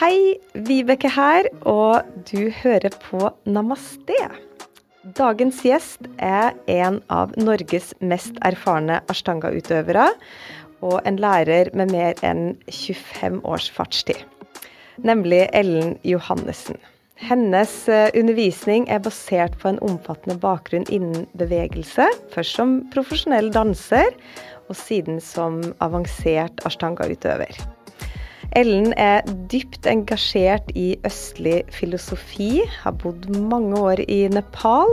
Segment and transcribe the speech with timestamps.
[0.00, 4.14] Hei, Vibeke her, og du hører på Namaste.
[5.18, 10.06] Dagens gjest er en av Norges mest erfarne ashtanga-utøvere,
[10.80, 14.22] og en lærer med mer enn 25 års fartstid,
[15.04, 16.80] nemlig Ellen Johannessen.
[17.20, 24.08] Hennes eh, undervisning er basert på en omfattende bakgrunn innen bevegelse, først som profesjonell danser,
[24.70, 27.60] og siden som avansert ashtanga-utøver.
[28.58, 34.90] Ellen er dypt engasjert i østlig filosofi, har bodd mange år i Nepal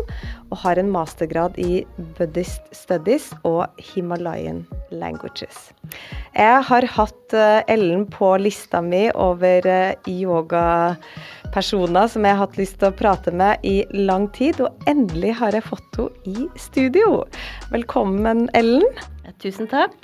[0.51, 1.81] og har en mastergrad i
[2.19, 4.61] Buddhist Studies og Himalayan
[4.93, 5.73] Languages.
[6.37, 12.61] Jeg har hatt eh, Ellen på lista mi over eh, yogapersoner som jeg har hatt
[12.61, 16.45] lyst til å prate med i lang tid, og endelig har jeg fått henne i
[16.61, 17.25] studio.
[17.73, 18.85] Velkommen, Ellen.
[19.41, 19.97] Tusen takk.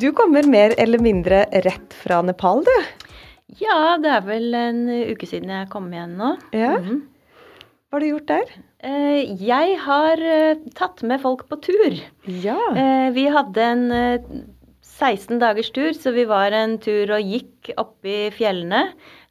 [0.00, 2.76] Du kommer mer eller mindre rett fra Nepal, du?
[3.60, 6.30] Ja, det er vel en uke siden jeg kom igjen nå.
[6.56, 6.78] Ja.
[6.80, 7.02] Mm.
[7.90, 8.54] Hva har du gjort der?
[8.86, 11.98] Eh, jeg har eh, tatt med folk på tur.
[12.30, 12.56] Ja.
[12.70, 13.84] Eh, vi hadde en
[14.86, 18.86] 16 dagers tur, så vi var en tur og gikk opp i fjellene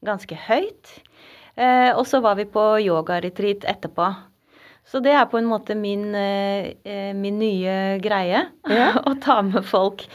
[0.06, 0.97] ganske høyt.
[1.59, 4.06] Og så var vi på yogaretreat etterpå.
[4.89, 8.45] Så det er på en måte min, min nye greie.
[8.65, 8.91] Ja.
[9.09, 10.07] å ta med folk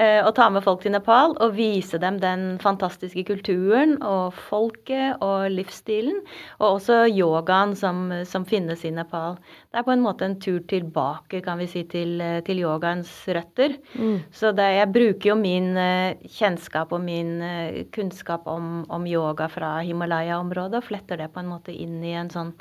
[0.00, 5.20] Eh, å ta med folk til Nepal og vise dem den fantastiske kulturen og folket
[5.24, 6.22] og livsstilen.
[6.60, 9.38] Og også yogaen som, som finnes i Nepal.
[9.70, 13.76] Det er på en måte en tur tilbake, kan vi si, til, til yogaens røtter.
[13.94, 14.18] Mm.
[14.34, 15.72] Så det, jeg bruker jo min
[16.38, 17.38] kjennskap og min
[17.94, 22.30] kunnskap om, om, yoga fra Himalaya-området og fletter det på en måte inn i en
[22.32, 22.52] sånn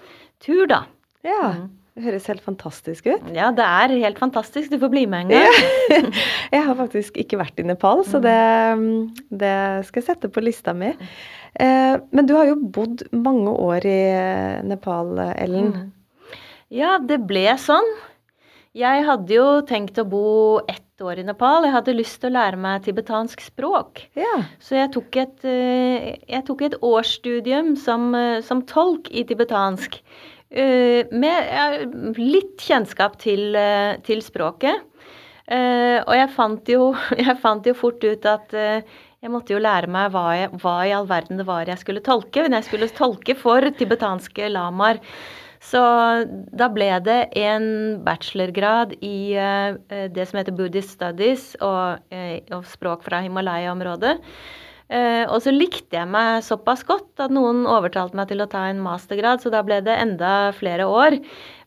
[0.42, 0.86] tur, da.
[1.28, 1.54] Ja.
[1.58, 1.68] Mm.
[2.00, 3.26] Det høres helt fantastisk ut.
[3.36, 4.70] Ja, det er helt fantastisk.
[4.72, 6.14] Du får bli med en gang.
[6.56, 8.36] jeg har faktisk ikke vært i Nepal, så det,
[9.28, 9.56] det
[9.90, 10.94] skal jeg sette på lista mi.
[11.60, 14.04] Eh, men du har jo bodd mange år i
[14.70, 15.74] Nepal, Ellen.
[15.74, 16.38] Mm.
[16.72, 17.92] Ja, det ble sånn.
[18.78, 20.26] Jeg hadde jo tenkt å bo
[20.70, 21.66] ett år i Nepal.
[21.66, 24.04] Jeg hadde lyst til å lære meg tibetansk språk.
[24.20, 24.44] Ja.
[24.62, 30.00] Så jeg tok et, eh, jeg tok et årsstudium som, eh, som tolk i tibetansk.
[30.50, 34.86] Uh, med uh, litt kjennskap til, uh, til språket.
[35.50, 40.12] og jeg fant, jo, jeg fant, jo, fort ut at jeg måtte jo lære meg
[40.14, 42.44] hva, jeg, hva, i all verden det var jeg skulle tolke.
[42.46, 45.02] Men jeg skulle tolke for tibetanske lamaer.
[45.60, 45.82] Så
[46.54, 47.66] da ble det en
[48.06, 49.34] bachelorgrad i
[50.14, 52.06] det som heter Buddhist Studies og,
[52.54, 54.16] og språk fra Himalaya-området.
[54.90, 58.64] Eh, og så likte jeg meg såpass godt at noen overtalte meg til å ta
[58.72, 61.20] en mastergrad, så da ble det enda flere år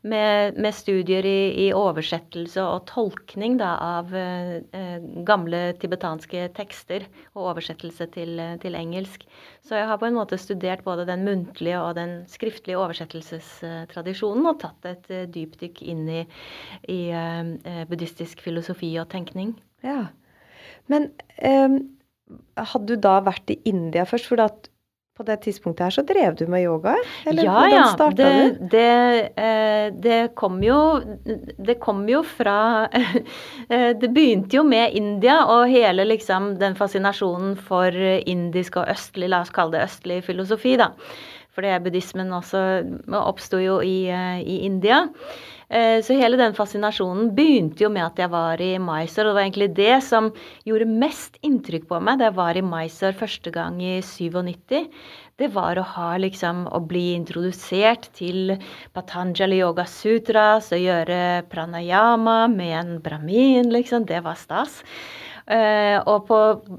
[0.02, 7.06] med, med studier i, i, oversettelse og tolkning da, av eh, gamle tibetanske tekster
[7.36, 9.22] og oversettelse til, til, engelsk.
[9.62, 14.58] Så jeg har på en måte studert både den muntlige og den skriftlige oversettelsestradisjonen og
[14.66, 16.26] tatt et dypdykk inn i,
[16.90, 19.54] i eh, buddhistisk filosofi og tenkning.
[19.86, 20.08] Ja,
[20.90, 21.82] men um
[22.56, 24.30] hadde du da vært i India først?
[24.30, 24.68] For at
[25.12, 26.94] på det tidspunktet her så drev du med yoga?
[27.28, 28.30] Eller ja, hvordan starta ja.
[28.30, 28.68] det, du?
[28.72, 30.78] Det, eh, det, kom jo
[31.58, 32.88] Det kom jo fra
[33.72, 39.28] eh, Det begynte jo med India og hele liksom den fascinasjonen for indisk og østlig,
[39.28, 40.92] la oss kalle det østlig filosofi, da.
[41.52, 42.60] For det er buddhismen også
[43.18, 45.04] oppsto jo i, eh, i India.
[45.72, 49.30] Eh, så hele den fascinasjonen begynte jo med at jeg var i Mysore.
[49.30, 50.28] Og det var egentlig det som
[50.68, 54.84] gjorde mest inntrykk på meg da jeg var i Mysore første gang i 97.
[55.40, 58.52] Det var å ha liksom Å bli introdusert til
[58.92, 64.04] Patanjali Yoga Sutras og gjøre pranayama med en brahmin, liksom.
[64.04, 64.82] Det var stas.
[65.42, 66.36] Uh, og, på,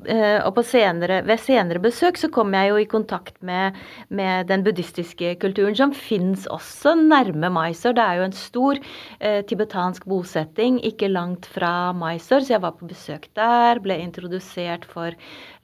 [0.07, 3.75] uh, og på senere, ved senere besøk så kom jeg jo i kontakt med,
[4.07, 7.97] med den buddhistiske kulturen, som fins også nærme Mysore.
[7.97, 12.77] Det er jo en stor uh, tibetansk bosetting ikke langt fra Mysore, så jeg var
[12.80, 13.83] på besøk der.
[13.83, 15.12] Ble introdusert for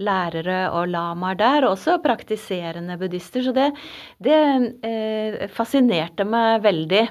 [0.04, 3.48] lærere og lamaer der, og også praktiserende buddhister.
[3.48, 3.72] Så det,
[4.24, 7.08] det fascinerte meg veldig.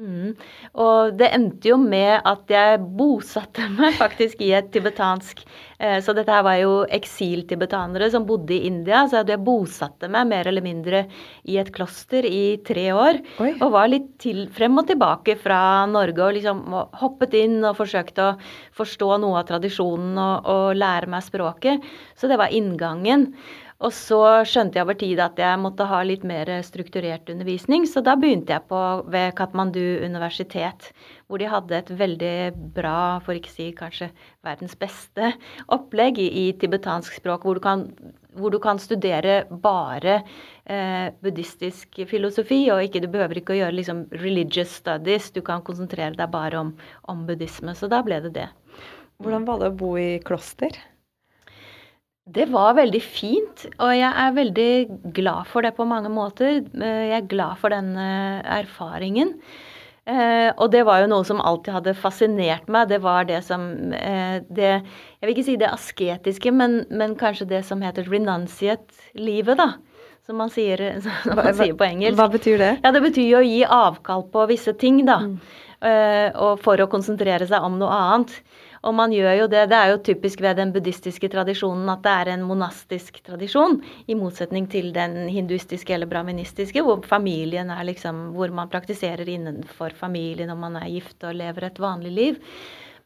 [0.00, 0.32] Mm.
[0.80, 6.14] Og det endte jo med at jeg bosatte meg faktisk i et tibetansk eh, Så
[6.16, 9.04] dette her var jo eksiltibetanere som bodde i India.
[9.10, 11.04] Så jeg bosatte meg mer eller mindre
[11.44, 13.20] i et kloster i tre år.
[13.44, 13.52] Oi.
[13.58, 15.60] Og var litt til, frem og tilbake fra
[15.90, 18.36] Norge og liksom og hoppet inn og forsøkte å
[18.76, 21.90] forstå noe av tradisjonen og, og lære meg språket.
[22.16, 23.34] Så det var inngangen.
[23.80, 28.02] Og så skjønte jeg over tid at jeg måtte ha litt mer strukturert undervisning, så
[28.04, 30.90] da begynte jeg på ved Katmandu universitet,
[31.24, 32.34] hvor de hadde et veldig
[32.76, 34.10] bra, for ikke si kanskje
[34.44, 35.32] verdens beste,
[35.72, 37.86] opplegg i, i tibetansk språk, hvor du kan,
[38.36, 40.18] hvor du kan studere bare
[40.68, 45.64] eh, buddhistisk filosofi, og ikke, du behøver ikke å gjøre liksom, religious studies, du kan
[45.64, 46.76] konsentrere deg bare om,
[47.08, 47.72] om buddhisme.
[47.72, 48.50] Så da ble det det.
[49.24, 50.76] Hvordan var det å bo i kloster?
[52.30, 54.70] Det var veldig fint, og jeg er veldig
[55.16, 56.60] glad for det på mange måter.
[56.62, 59.34] Eh, jeg er glad for den erfaringen.
[60.10, 62.88] Eh, og det var jo noe som alltid hadde fascinert meg.
[62.90, 67.48] Det var det som eh, det, Jeg vil ikke si det asketiske, men, men kanskje
[67.50, 69.74] det som heter renunciate-livet, da.
[70.26, 70.80] Som man, sier,
[71.24, 72.18] som man sier, på engelsk.
[72.18, 72.72] Hva betyr det?
[72.84, 75.20] Ja, Det betyr jo å gi avkall på visse ting, da.
[75.26, 75.36] Mm.
[75.80, 78.34] Og for å konsentrere seg om noe annet.
[78.88, 79.66] Og man gjør jo det.
[79.68, 83.78] Det er jo typisk ved den buddhistiske tradisjonen at det er en monastisk tradisjon,
[84.08, 89.92] i motsetning til den hinduistiske eller brahministiske, hvor familien er liksom Hvor man praktiserer innenfor
[89.96, 92.40] familien når man er gift og lever et vanlig liv.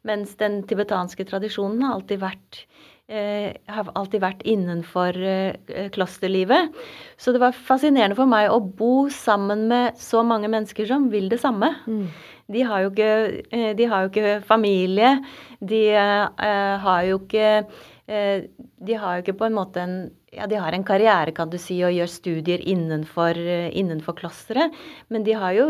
[0.04, 2.64] Mens den tibetanske tradisjonen har alltid vært
[3.08, 6.76] eh, har alltid vært innenfor eh, klosterlivet.
[7.16, 11.30] Så det var fascinerende for meg å bo sammen med så mange mennesker som vil
[11.32, 11.72] det samme.
[11.88, 12.06] Mm.
[12.52, 13.10] De har jo ikke,
[13.56, 15.16] eh, har jo ikke familie.
[15.60, 18.44] De uh, har jo ikke uh,
[18.84, 19.96] De har jo ikke på en måte en
[20.34, 23.38] ja, De har en karriere, kan du si, og gjør studier innenfor,
[23.70, 24.74] innenfor klosteret.
[25.08, 25.66] Men de har jo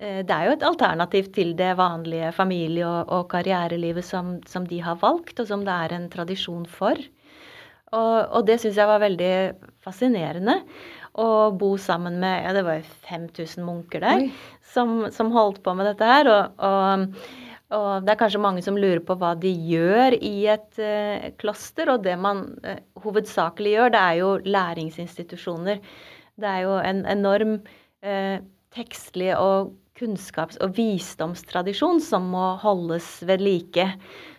[0.00, 4.78] det er jo et alternativ til det vanlige familie- og, og karrierelivet som, som, de
[4.80, 6.96] har valgt, og som det er en tradisjon for.
[7.90, 9.34] Og, og det syns jeg var veldig
[9.82, 10.60] fascinerende
[11.18, 14.28] Å bo sammen med ja, det var 5000 munker der
[14.70, 16.30] som, som, holdt på med dette her.
[16.30, 17.18] Og, og,
[17.76, 21.92] og, det er kanskje mange som lurer på hva de gjør i et uh, kloster.
[21.94, 25.82] Og det man uh, hovedsakelig gjør, det er jo læringsinstitusjoner.
[26.40, 28.38] Det er jo en enorm uh,
[28.74, 33.86] tekstlig og kunnskaps- og visdomstradisjon som må holdes ved like.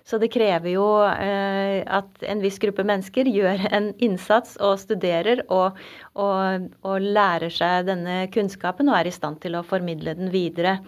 [0.04, 5.44] Så det krever jo eh, at en viss gruppe mennesker gjør en innsats og studerer
[5.48, 5.78] og,
[6.20, 10.80] og, og, lærer seg denne kunnskapen og er i stand til å formidle den videre.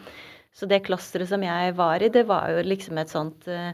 [0.54, 3.72] Så det klosteret som jeg var i, det var jo liksom et sånt eh,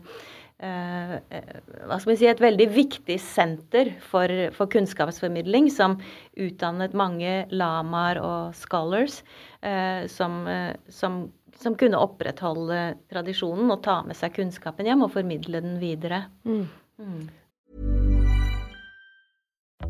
[0.59, 5.95] hva skal vi si, et veldig viktig senter for, for kunnskapsformidling, som
[6.35, 9.21] utdannet mange lamaer og scholars
[9.63, 11.29] eh, som, eh, som
[11.59, 12.79] som kunne opprettholde
[13.11, 16.23] tradisjonen og ta med seg kunnskapen hjem og formidle den videre.
[16.47, 16.65] Mm.
[16.99, 17.23] Mm.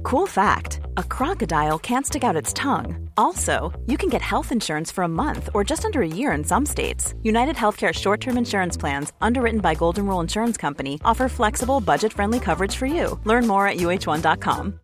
[0.04, 3.10] Cool fact a crocodile can't stick out its tongue.
[3.18, 6.44] Also, you can get health insurance for a month or just under a year in
[6.44, 7.14] some states.
[7.24, 12.14] United Healthcare short term insurance plans, underwritten by Golden Rule Insurance Company, offer flexible, budget
[12.14, 13.20] friendly coverage for you.
[13.26, 14.80] Learn more at uh1.com.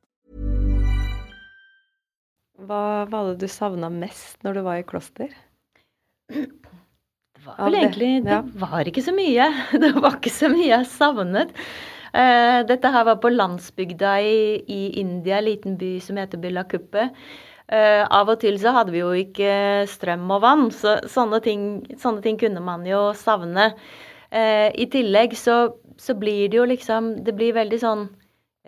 [2.66, 5.34] Hva var det du savna mest når du var i kloster?
[6.32, 9.50] Det var vel egentlig Det var ikke så mye.
[9.84, 11.52] Det var ikke så mye jeg savnet.
[12.16, 14.38] Uh, dette her var på landsbygda i,
[14.72, 17.10] i India, en liten by som heter Bilakuppe.
[17.66, 21.64] Uh, av og til så hadde vi jo ikke strøm og vann, så sånne ting,
[22.00, 23.74] sånne ting kunne man jo savne.
[24.32, 28.08] Uh, I tillegg så, så, blir det jo liksom Det blir veldig sånn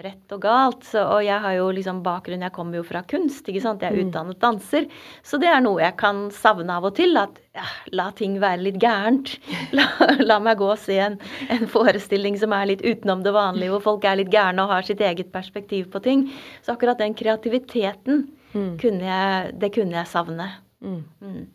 [0.04, 0.86] rett og galt.
[0.86, 3.48] Så, og jeg har jo liksom bakgrunn Jeg kommer jo fra kunst.
[3.48, 3.82] ikke sant?
[3.82, 4.10] Jeg er mm.
[4.10, 4.88] utdannet danser.
[5.26, 7.18] Så det er noe jeg kan savne av og til.
[7.20, 7.66] At ja,
[7.98, 9.36] la ting være litt gærent.
[9.78, 9.88] La,
[10.21, 11.18] la meg gå og se en,
[11.52, 14.86] en, forestilling som er litt utenom det vanlige, hvor folk er litt gærne og har
[14.88, 16.28] sitt eget perspektiv på ting.
[16.66, 18.71] Så akkurat den kreativiteten, mm.
[18.81, 20.52] kunne jeg, det kunne jeg savne.
[20.86, 21.04] Mm.
[21.19, 21.45] mm.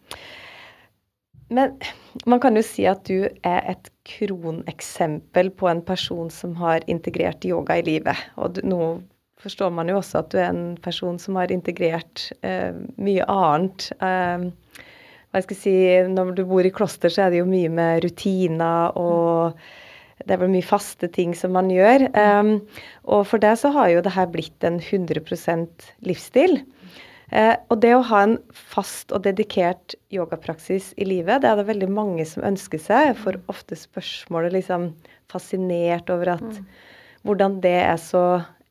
[1.53, 1.75] Men
[2.25, 7.45] man kan jo si at du er et kroneksempel på en person som har integrert
[7.47, 8.19] yoga i livet.
[8.37, 8.81] Og nå
[9.43, 13.89] forstår man jo også at du er en person som har integrert eh, mye annet.
[13.99, 14.49] Eh,
[15.33, 15.77] hva jeg skal si,
[16.13, 19.57] Når du bor i kloster, så er det jo mye med rutiner og
[20.23, 22.05] det er vel mye faste ting som man gjør.
[22.15, 22.53] Um,
[23.11, 26.61] og for det så har jo det her blitt en 100% livsstil.
[27.33, 31.69] Eh, og det å ha en fast og dedikert yogapraksis i livet, det er det
[31.71, 33.09] veldig mange som ønsker seg.
[33.09, 34.91] Jeg får ofte spørsmålet liksom
[35.33, 36.67] fascinert over at mm.
[37.25, 38.25] hvordan det er så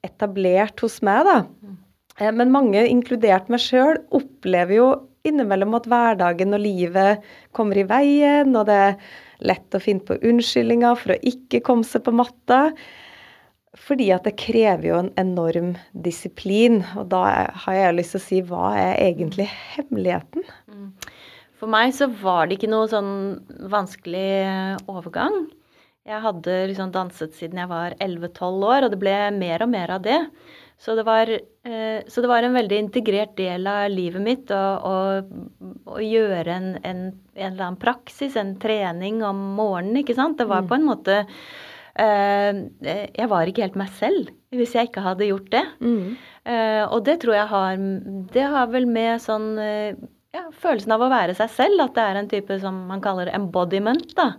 [0.06, 1.40] etablert hos meg, da.
[1.66, 1.80] Mm.
[2.20, 4.92] Eh, men mange, inkludert meg sjøl, opplever jo
[5.26, 7.26] innimellom at hverdagen og livet
[7.58, 8.96] kommer i veien, og det er
[9.42, 12.68] lett å finne på unnskyldninger for å ikke komme seg på matta.
[13.80, 16.82] Fordi at det krever jo en enorm disiplin.
[17.00, 17.24] Og da
[17.64, 20.44] har jeg lyst til å si hva er egentlig hemmeligheten?
[20.68, 20.90] Mm.
[21.62, 23.14] For meg så var det ikke noe sånn
[23.72, 25.46] vanskelig overgang.
[26.10, 29.94] Jeg hadde liksom danset siden jeg var 11-12 år, og det ble mer og mer
[29.96, 30.18] av det.
[30.82, 35.22] Så det, var, eh, så det var en veldig integrert del av livet mitt å,
[36.02, 37.04] gjøre en, en,
[37.38, 40.40] en, eller annen praksis, en trening om morgenen, ikke sant.
[40.42, 40.72] Det var mm.
[40.72, 41.36] på en måte eh,
[41.92, 45.64] Jeg var ikke helt meg selv hvis jeg ikke hadde gjort det.
[45.80, 46.18] Mm.
[46.44, 47.84] Eh, og det tror jeg har
[48.34, 49.96] Det har vel med sånn eh,
[50.36, 53.32] ja, følelsen av å være seg selv, at det er en type som man kaller
[53.36, 54.34] embodiment, da.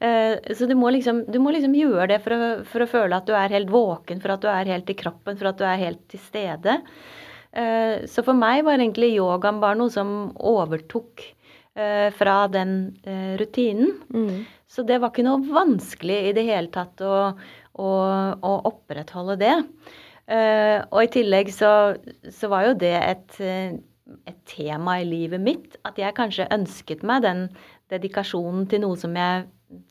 [0.00, 3.16] Eh, så du må, liksom, du må liksom gjøre det for å, for å, føle
[3.16, 5.64] at du er helt våken, for at du er helt i kroppen, for at du
[5.68, 6.80] er helt til stede.
[7.56, 11.35] Eh, så for meg var egentlig yogaen bare noe som overtok eh,
[12.16, 12.70] fra den
[13.36, 13.90] rutinen.
[14.08, 14.46] Mm.
[14.64, 17.16] Så det var ikke noe vanskelig i det hele tatt å,
[17.76, 17.90] å,
[18.40, 19.52] å opprettholde det.
[20.88, 21.70] Og i tillegg så,
[22.32, 23.36] så var jo det et,
[24.24, 25.76] et tema i livet mitt.
[25.84, 27.44] At jeg kanskje ønsket meg den
[27.92, 29.44] dedikasjonen til noe som jeg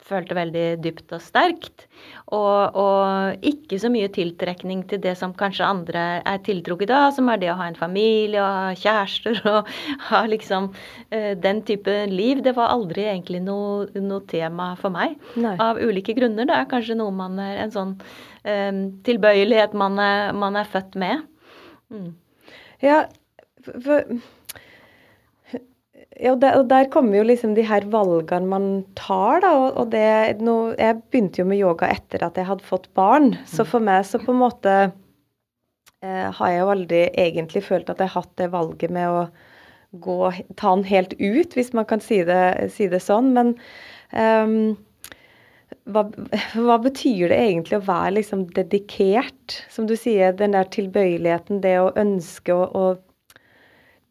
[0.06, 1.86] følte veldig dypt og sterkt.
[2.34, 7.30] Og, og, ikke så mye tiltrekning til det som kanskje andre er tiltrukket av, som
[7.32, 9.72] er det å ha en familie og ha kjærester og
[10.10, 12.44] ha liksom uh, den type liv.
[12.46, 15.18] Det var aldri egentlig noe, noe tema for meg.
[15.36, 15.58] Nei.
[15.62, 16.48] Av ulike grunner.
[16.48, 20.96] Det er kanskje noe man er en sånn um, tilbøyelighet man er, man er, født
[21.02, 21.28] med.
[21.92, 22.14] Mm.
[22.84, 23.06] Ja,
[23.66, 24.18] for
[26.16, 29.52] ja, og der, og der, kommer jo liksom de her valgene man tar, da.
[29.60, 33.34] Og, og det no, Jeg begynte jo med yoga etter at jeg hadde fått barn.
[33.50, 33.72] Så mm.
[33.74, 38.14] for meg så på en måte eh, har jeg jo aldri egentlig følt at jeg
[38.14, 39.26] har hatt det valget med å
[40.06, 40.18] gå,
[40.56, 43.32] ta den helt ut, hvis man kan si det, si det sånn.
[43.36, 43.54] Men
[44.16, 44.76] um,
[45.92, 46.06] hva,
[46.56, 49.60] hva, betyr det egentlig å være liksom dedikert?
[49.72, 52.86] Som du sier, den der tilbøyeligheten, det å ønske å, å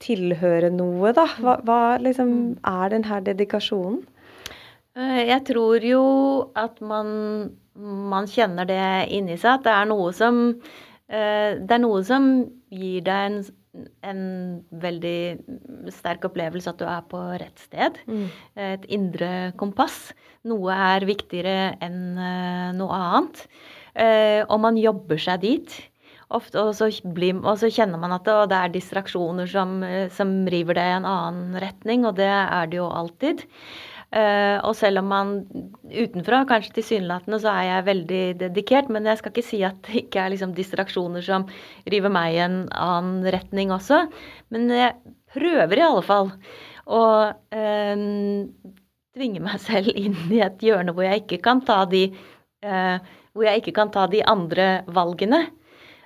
[0.05, 1.27] tilhøre noe, da?
[1.41, 2.51] Hva, hva liksom mm.
[2.71, 4.03] er den her dedikasjonen?
[4.95, 6.05] Eh, jeg tror jo
[6.59, 7.11] at man,
[7.75, 8.85] man kjenner det
[9.15, 10.41] inni seg, at det er noe som
[11.11, 12.29] eh, Det er noe som
[12.75, 13.41] gir deg en,
[14.07, 14.23] en
[14.85, 17.99] veldig sterk opplevelse at du er på rett sted.
[18.07, 18.29] Mm.
[18.69, 20.13] Et indre kompass.
[20.47, 23.47] Noe er viktigere enn eh, noe annet.
[24.51, 25.75] Og man jobber seg dit.
[26.33, 29.81] Ofte, og, så blir, og, så kjenner man at det, det er distraksjoner som,
[30.15, 33.45] som, river det i en annen retning, og det er det jo alltid.
[34.15, 35.31] Uh, og selv om man
[35.91, 40.05] utenfra, kanskje tilsynelatende, så er jeg veldig dedikert, men jeg skal ikke si at det
[40.05, 41.49] ikke er liksom distraksjoner som
[41.91, 44.05] river meg i en annen retning også.
[44.55, 44.95] Men jeg
[45.35, 46.31] prøver i alle fall
[46.87, 47.03] å
[47.35, 48.07] uh,
[49.19, 52.07] tvinge meg selv inn i et hjørne hvor jeg ikke kan ta de,
[52.63, 52.97] uh,
[53.43, 55.49] jeg ikke kan ta de andre valgene.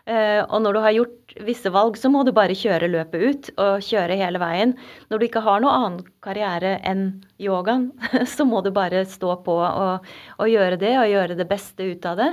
[0.09, 3.50] Eh, og når du har gjort visse valg, så må du bare kjøre løpet ut
[3.61, 4.73] og kjøre hele veien.
[5.12, 7.11] Når du ikke har noen annen karriere enn
[7.43, 7.91] yogaen,
[8.35, 12.09] så må du bare stå på og, og gjøre det, og gjøre det beste ut
[12.09, 12.31] av det.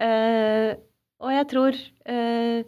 [0.00, 0.76] Uh,
[1.20, 1.78] og jeg tror,
[2.08, 2.60] uh,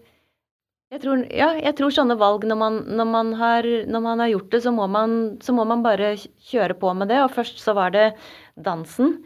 [0.92, 4.32] jeg tror Ja, jeg tror sånne valg, når man, når man, har, når man har,
[4.32, 6.14] gjort det, så må man, så må man bare
[6.48, 7.20] kjøre på med det.
[7.24, 8.10] Og først så var det
[8.60, 9.18] dansen.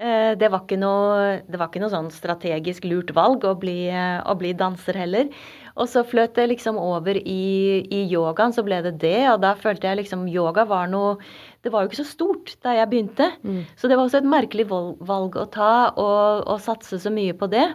[0.00, 4.36] Eh, det var, noe, det var ikke noe, sånn strategisk lurt valg å bli, å
[4.40, 5.28] bli danser heller.
[5.76, 9.18] Og så fløt det liksom over i, i, yogaen, så ble det det.
[9.32, 11.18] Og da følte jeg liksom yoga var noe
[11.60, 13.28] Det var jo ikke så stort da jeg begynte.
[13.44, 13.66] Mm.
[13.76, 17.50] Så det var også et merkelig valg å ta og, og satse så mye på
[17.52, 17.66] det.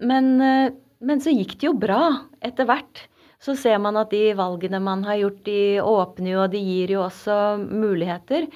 [0.00, 0.70] Men, eh,
[1.04, 2.06] men, så gikk det jo bra
[2.40, 3.04] etter hvert.
[3.44, 6.94] Så ser man at de valgene man har gjort, de åpner jo, og de gir
[6.96, 8.48] jo også muligheter.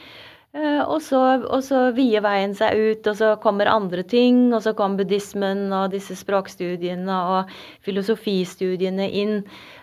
[0.59, 4.49] Eh, og så, og så vier veien seg ut, og så kommer andre ting.
[4.53, 7.53] Og så kom buddhismen og disse språkstudiene og
[7.87, 9.39] filosofistudiene inn.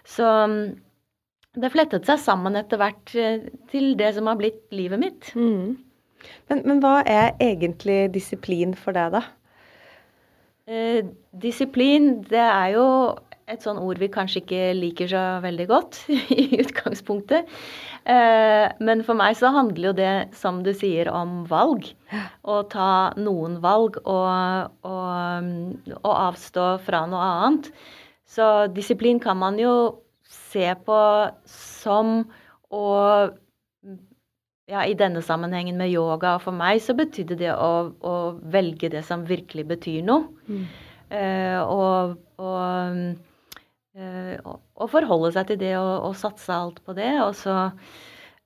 [0.08, 0.60] Så mm,
[1.62, 5.32] det flettet seg sammen etter hvert eh, til det som har blitt livet mitt.
[5.38, 5.78] Mm.
[6.50, 9.24] Men, men, hva er egentlig disiplin for deg, da?
[10.66, 11.06] Eh,
[11.38, 12.88] disiplin, det er jo
[13.46, 16.00] et sånn ord vi kanskje ikke liker så veldig godt
[16.34, 17.50] i utgangspunktet.
[18.10, 21.92] Eh, men for meg så handler jo det, som du sier, om valg.
[22.42, 25.52] Å ta noen valg og, og,
[26.00, 27.70] og avstå fra noe annet.
[28.26, 29.76] Så disiplin kan man jo
[30.26, 31.00] se på
[31.50, 32.18] som
[32.74, 32.86] å
[34.66, 38.14] ja, I denne sammenhengen med yoga, og for meg så betydde det å, å
[38.50, 40.26] velge det som virkelig betyr noe.
[40.50, 40.64] Mm.
[41.14, 43.35] Uh, og, og Eh,
[43.96, 47.12] å forholde seg til det og, og, satse alt på det.
[47.24, 47.56] Og så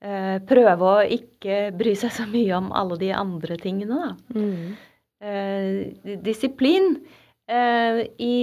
[0.02, 4.38] eh, prøve å ikke bry seg så mye om alle de andre tingene, da.
[4.38, 4.78] Mm.
[5.20, 6.94] Eh, disiplin.
[7.50, 8.36] Eh, i,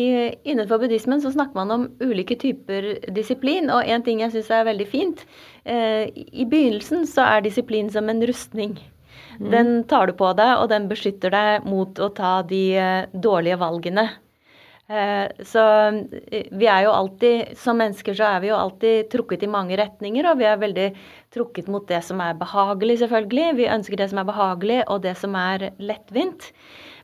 [0.51, 3.71] innenfor buddhismen så snakker man om ulike typer disiplin.
[3.71, 5.23] Og en ting jeg syns er veldig fint
[5.63, 8.75] eh, I begynnelsen så er disiplin som en rustning.
[9.39, 9.51] Mm.
[9.53, 13.61] Den tar du på deg, og den beskytter deg mot å ta de eh, dårlige
[13.63, 14.09] valgene.
[14.89, 15.63] Eh, så
[16.31, 19.79] eh, vi er jo alltid, som mennesker så er vi jo alltid trukket i mange
[19.81, 20.89] retninger, og vi er veldig
[21.35, 23.49] trukket mot det som er behagelig, selvfølgelig.
[23.59, 26.53] Vi ønsker det som er behagelig, og det som er lettvint.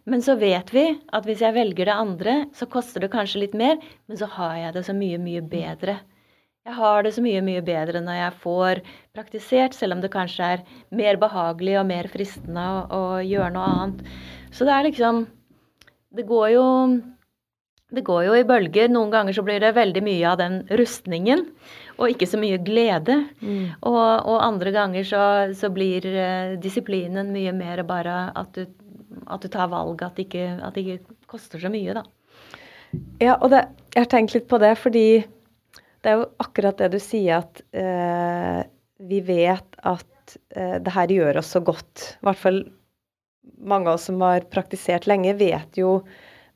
[0.06, 3.58] Men så vet vi at hvis jeg velger det andre, så koster det kanskje litt
[3.58, 5.98] mer, men så har jeg det så mye, mye bedre.
[6.62, 8.80] Jeg har det så mye, mye bedre når jeg får
[9.14, 10.62] praktisert, selv om det kanskje er
[10.94, 14.04] mer behagelig og mer fristende å, å gjøre noe annet.
[14.54, 15.24] Så det er liksom
[16.12, 16.64] Det går jo
[17.92, 18.88] det går jo i bølger.
[18.92, 21.44] Noen ganger så blir det veldig mye av den rustningen,
[21.98, 23.18] og ikke så mye glede.
[23.42, 23.74] Mm.
[23.80, 25.24] Og, og, andre ganger så,
[25.58, 28.64] så blir uh, disiplinen mye mer bare at du,
[29.26, 32.06] at du tar valg, at det, ikke, at det ikke koster så mye, da.
[33.22, 35.06] Ja, og det, jeg har tenkt litt på det, fordi
[36.02, 38.60] det er jo akkurat det du sier, at eh,
[39.08, 42.16] vi vet at eh, det her gjør oss så godt.
[42.18, 42.60] I hvert fall
[43.62, 46.00] mange av oss som har praktisert lenge, vet jo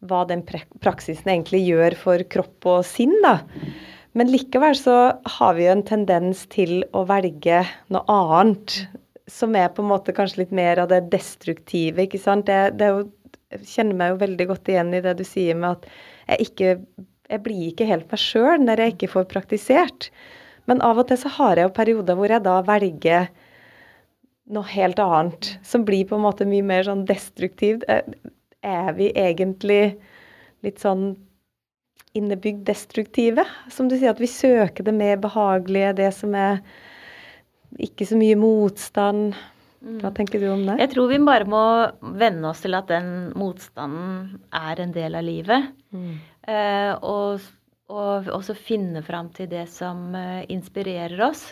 [0.05, 3.15] hva den praksisen egentlig gjør for kropp og sinn.
[3.25, 3.41] da.
[4.17, 4.97] Men likevel så
[5.38, 8.79] har vi jo en tendens til å velge noe annet.
[9.31, 12.07] Som er på en måte kanskje litt mer av det destruktive.
[12.07, 12.47] ikke sant?
[12.47, 13.03] Det, det jo,
[13.53, 15.91] jeg kjenner meg jo veldig godt igjen i det du sier med at
[16.26, 16.79] jeg ikke
[17.26, 20.11] jeg blir ikke helt meg sjøl når jeg ikke får praktisert.
[20.71, 23.29] Men av og til så har jeg jo perioder hvor jeg da velger
[24.55, 25.53] noe helt annet.
[25.67, 27.87] Som blir på en måte mye mer sånn destruktivt
[28.67, 29.97] er vi egentlig
[30.67, 31.15] litt sånn
[32.17, 33.45] innebygd destruktive?
[33.73, 36.63] Som du sier, at vi søker det mer behagelige, det som er
[37.83, 39.37] ikke så mye motstand.
[39.87, 40.15] Hva mm.
[40.17, 40.79] tenker du om det?
[40.83, 41.65] Jeg tror vi bare må
[42.19, 45.69] venne oss til at den motstanden er en del av livet.
[45.95, 46.17] Mm.
[46.49, 47.45] Eh, og,
[47.93, 51.51] og også finne fram til det som uh, inspirerer oss.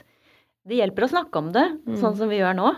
[0.65, 1.97] Det hjelper å snakke om det, mm.
[2.01, 2.73] sånn som vi gjør nå.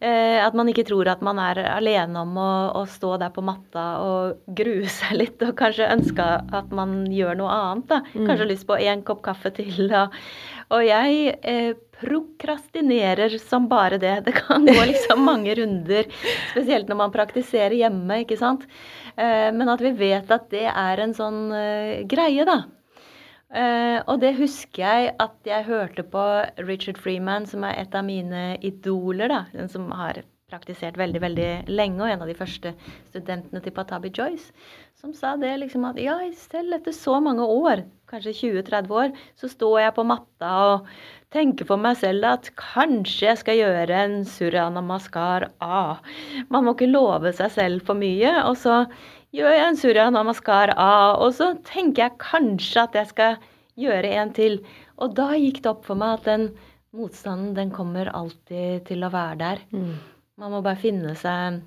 [0.00, 3.44] Eh, at man ikke tror at man er alene om å, å, stå der på
[3.44, 6.24] matta og grue seg litt, og kanskje ønske
[6.56, 7.90] at man gjør noe annet.
[7.90, 8.00] da.
[8.14, 8.48] Mm.
[8.48, 9.92] Lyst på en kopp kaffe til.
[9.92, 10.16] Og,
[10.72, 14.16] og jeg eh, prokrastinerer som bare det.
[14.24, 16.08] Det kan gå liksom mange runder,
[16.54, 18.64] spesielt når man praktiserer hjemme, ikke sant.
[19.16, 22.62] Eh, men at vi vet at det er en sånn eh, greie, da.
[23.50, 26.26] Uh, og det husker jeg at jeg hørte på
[26.68, 29.26] Richard Freeman, som er et av mine idoler.
[29.28, 32.72] da, Den som har praktisert veldig veldig lenge, og en av de første
[33.10, 34.50] studentene til Patabi Joyce,
[34.98, 39.50] som sa det liksom at ja, selv etter så mange år, kanskje 20-30 år, så
[39.50, 40.90] står jeg på matta og
[41.34, 46.00] tenker for meg selv at kanskje jeg skal gjøre en surya namaskar A.
[46.50, 48.34] Man må ikke love seg selv for mye.
[48.48, 48.82] Og så
[49.36, 54.14] gjør jeg en surya namaskar av?» og så tenker jeg kanskje at jeg skal gjøre
[54.20, 54.60] en til.
[55.00, 56.48] Og da gikk det opp for meg at den
[56.96, 59.62] motstanden, den kommer alltid til å være der.
[59.70, 59.92] Mm.
[60.40, 61.60] Man må bare finne seg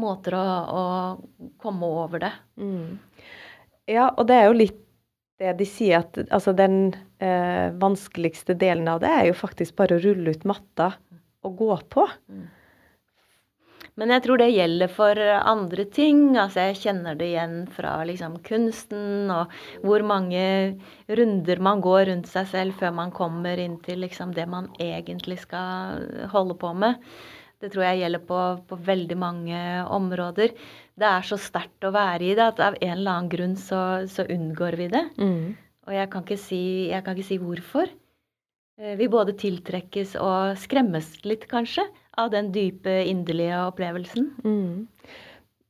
[0.00, 2.32] måter å, å komme over det.
[2.58, 2.96] Mm.
[3.90, 4.80] Ja, og det er jo litt
[5.42, 9.98] det de sier at altså den eh, vanskeligste delen av det er jo faktisk bare
[9.98, 10.92] å rulle ut matta
[11.44, 12.06] og gå på.
[12.30, 12.44] Mm.
[14.00, 16.22] Men jeg tror det gjelder for andre ting.
[16.34, 19.54] Altså jeg kjenner det igjen fra liksom kunsten og
[19.86, 20.42] hvor mange
[21.06, 25.38] runder man går rundt seg selv før man kommer inn til liksom det man egentlig
[25.44, 26.98] skal holde på med.
[27.62, 30.56] Det tror jeg gjelder på, på veldig mange områder.
[30.98, 34.04] Det er så sterkt å være i det at av en eller annen grunn så,
[34.10, 35.04] så unngår vi det.
[35.22, 35.54] Mm.
[35.86, 37.94] Og jeg kan, si, jeg kan ikke si hvorfor.
[38.80, 41.86] Eh, vi både tiltrekkes og skremmes litt, kanskje
[42.20, 44.30] av den dype, inderlige opplevelsen.
[44.44, 45.22] Mm.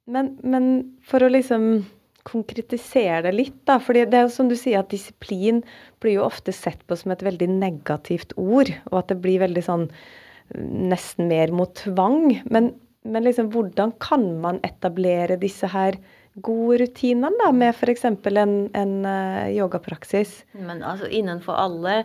[0.04, 0.66] Men, men,
[1.06, 1.84] for å liksom
[2.24, 3.78] konkretisere det litt, da.
[3.82, 5.62] For det er jo som du sier, at disiplin
[6.04, 8.72] blir jo ofte sett på som et veldig negativt ord.
[8.92, 9.88] Og at det blir veldig sånn
[10.54, 12.38] nesten mer mot tvang.
[12.52, 12.72] Men,
[13.04, 15.98] men liksom, hvordan kan man etablere disse her
[16.44, 18.06] gode rutinene da, med f.eks.
[18.08, 20.40] en, en uh, yogapraksis?
[20.58, 22.02] Men altså innenfor alle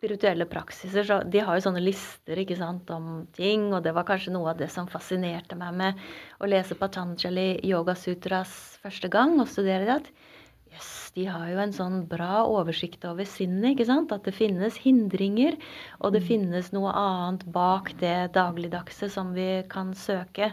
[0.00, 3.68] spirituelle praksiser, så de har jo sånne lister ikke sant, om ting.
[3.74, 6.00] Og det var kanskje noe av det som fascinerte meg med
[6.40, 9.98] å lese Patanjali Yoga Sutras første gang og studere det.
[10.00, 10.38] at
[10.70, 13.74] Yes, de har jo en sånn bra oversikt over sinnet.
[13.74, 14.12] ikke sant?
[14.14, 15.58] At det finnes hindringer,
[15.98, 16.28] og det mm.
[16.28, 20.52] finnes noe annet bak det dagligdagse som vi kan søke.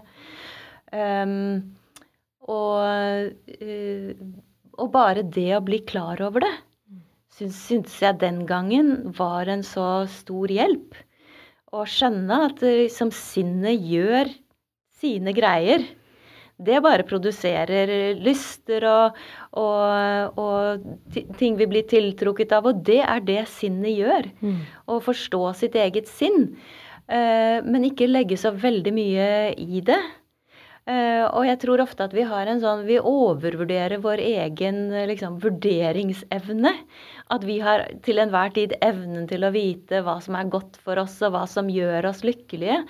[0.92, 1.78] Um,
[2.50, 3.30] og,
[3.62, 4.24] uh,
[4.82, 6.56] og bare det å bli klar over det
[7.38, 10.98] syntes jeg den gangen var en så stor hjelp.
[11.76, 14.32] Å skjønne at liksom sinnet gjør
[14.98, 15.84] sine greier.
[16.58, 19.18] Det bare produserer lyster og,
[19.62, 22.72] og, og ting vi blir tiltrukket av.
[22.72, 24.32] Og det er det sinnet gjør.
[24.42, 24.62] Mm.
[24.90, 26.56] Å forstå sitt eget sinn.
[27.08, 30.00] Uh, men ikke legge så veldig mye i det.
[30.88, 35.36] Uh, og jeg tror ofte at vi har en sånn Vi overvurderer vår egen liksom,
[35.44, 36.72] vurderingsevne.
[37.34, 41.02] At vi har til enhver tid evnen til å vite hva som er godt for
[41.02, 42.86] oss, og hva som gjør oss lykkelige.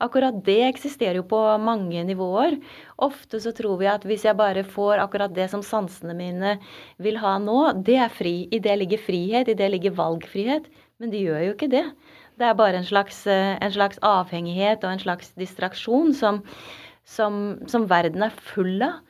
[0.00, 2.54] Akkurat det eksisterer jo på mange nivåer.
[3.02, 6.54] Ofte så tror vi at hvis jeg bare får akkurat det som sansene mine
[7.02, 8.46] vil ha nå, det er fri.
[8.48, 10.70] I det ligger frihet, i det ligger valgfrihet.
[11.02, 11.84] Men det gjør jo ikke det.
[12.40, 16.40] Det er bare en slags, eh, en slags avhengighet og en slags distraksjon som
[17.08, 19.00] som, som verden er full av.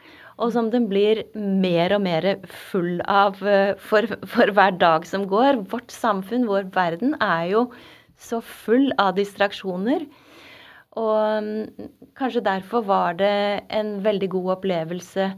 [0.40, 2.26] Og som den blir mer og mer
[2.70, 5.66] full av eh, for, for, hver dag som går.
[5.68, 7.66] Vårt samfunn, vår verden, er jo
[8.20, 10.06] så full av distraksjoner.
[10.98, 15.28] Og mm, kanskje derfor var det en veldig god opplevelse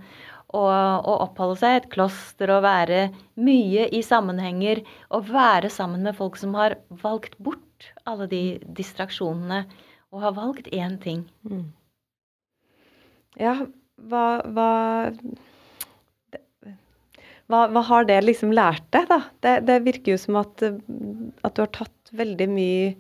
[0.52, 3.02] å, å oppholde seg i et kloster og være
[3.42, 4.84] mye i sammenhenger.
[5.10, 8.44] Og være sammen med folk som har valgt bort alle de
[8.78, 9.64] distraksjonene.
[10.12, 11.26] Og har valgt én ting.
[11.48, 11.72] Mm.
[13.40, 13.54] Ja,
[14.10, 14.68] hva, hva,
[17.48, 19.20] hva, hva har det liksom lært deg, da?
[19.44, 22.92] Det, det virker jo som at, at, du har tatt veldig mye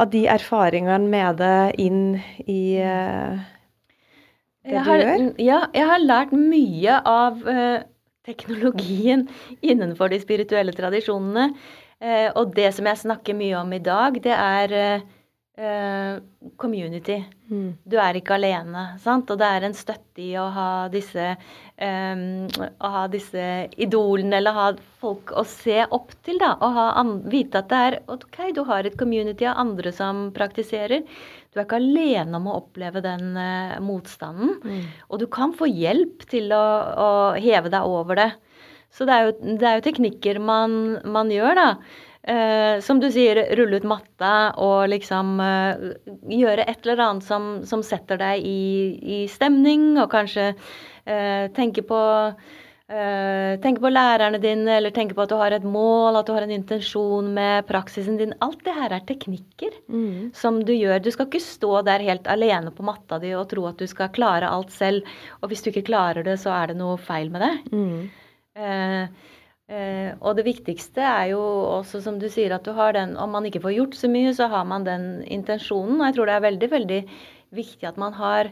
[0.00, 2.04] av de erfaringene med det inn
[2.50, 3.42] i uh,
[4.64, 5.26] det har, du gjør?
[5.44, 7.84] Ja, jeg har lært mye av uh,
[8.24, 9.28] teknologien
[9.70, 11.50] innenfor de spirituelle tradisjonene.
[12.00, 15.04] Uh, og det som jeg snakker mye om i dag, det er
[15.54, 16.18] Uh,
[16.58, 17.20] community.
[17.46, 17.76] Mm.
[17.86, 18.96] Du er ikke alene.
[18.98, 19.28] sant?
[19.30, 21.28] Og det er en støtte i å ha disse
[21.78, 22.24] um,
[22.58, 23.44] Å ha disse
[23.78, 24.64] idolene, eller ha
[24.98, 26.56] folk å se opp til, da.
[26.58, 31.06] Og vite at det er OK, du har et community av andre som praktiserer.
[31.54, 34.56] Du er ikke alene om å oppleve den uh, motstanden.
[34.58, 34.88] Mm.
[35.06, 36.64] Og du kan få hjelp til å,
[36.98, 38.32] å, heve deg over det.
[38.90, 41.68] Så det er jo, det er jo teknikker man, man gjør, da.
[42.24, 45.82] Eh, som du sier, rulle ut matta og liksom eh,
[46.32, 48.60] gjøre et eller annet som, som setter deg i,
[48.96, 50.52] i, stemning, og kanskje
[51.04, 52.00] eh, tenke på
[52.84, 56.34] Uh, tenke på lærerne dine, eller tenke på at du har et mål, at du
[56.36, 58.34] har en intensjon med praksisen din.
[58.44, 60.34] Alt det her er teknikker mm.
[60.36, 61.00] som du gjør.
[61.00, 64.12] Du skal ikke stå der helt alene på matta di og tro at du skal
[64.12, 65.08] klare alt selv.
[65.40, 67.54] Og hvis du ikke klarer det, så er det noe feil med det.
[67.72, 68.04] Mm.
[68.60, 69.32] Uh,
[69.64, 71.40] Eh, og det viktigste er jo
[71.78, 74.34] også, som du sier, at du har den Om man ikke får gjort så mye,
[74.36, 76.00] så har man den intensjonen.
[76.00, 77.00] Og jeg tror det er veldig, veldig
[77.54, 78.50] viktig at man har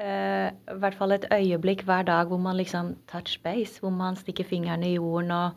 [0.00, 3.78] eh, i hvert fall et øyeblikk hver dag hvor man liksom touch base.
[3.78, 5.50] Hvor man stikker fingeren i jorden og,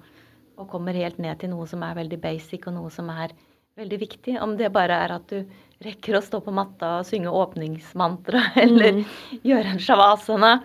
[0.58, 3.34] og kommer helt ned til noe som er veldig basic, og noe som er
[3.80, 4.38] veldig viktig.
[4.42, 5.42] Om det bare er at du
[5.84, 9.08] rekker å stå på matta og synge åpningsmantra, eller mm.
[9.42, 10.60] gjøre en shavasana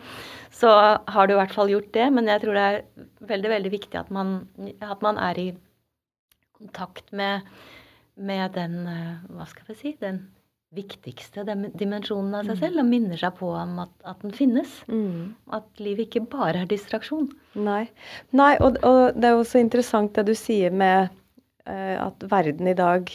[0.51, 0.71] så
[1.07, 2.07] har du i hvert fall gjort det.
[2.15, 2.81] Men jeg tror det er
[3.33, 4.41] veldig, veldig viktig at man,
[4.81, 5.49] at man er i
[6.59, 7.47] kontakt med,
[8.17, 9.95] med, den eh, Hva skal vi si?
[10.01, 10.25] Den
[10.75, 11.47] viktigste
[11.81, 12.61] dimensjonen av seg mm.
[12.61, 14.75] selv, og minner seg på at, at den finnes.
[14.91, 15.31] Mm.
[15.57, 17.31] At livet ikke bare er distraksjon.
[17.57, 17.87] Nei,
[18.37, 21.09] Nei og, og, det er jo så interessant det du sier med
[21.65, 23.09] uh, at verden i dag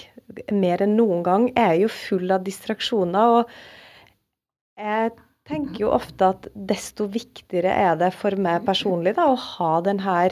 [0.50, 3.38] mer enn noen gang er jo full av distraksjoner.
[3.38, 5.12] og jeg
[5.49, 10.29] tenker jo ofte at desto viktigere er det for meg personlig da, å ha denne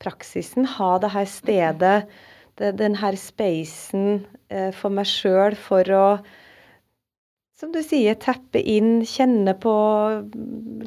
[0.00, 1.96] praksisen, ha det her stedet,
[2.60, 6.06] det, denne spacen eh, for meg sjøl for å
[7.60, 9.72] som du sier, teppe inn, kjenne på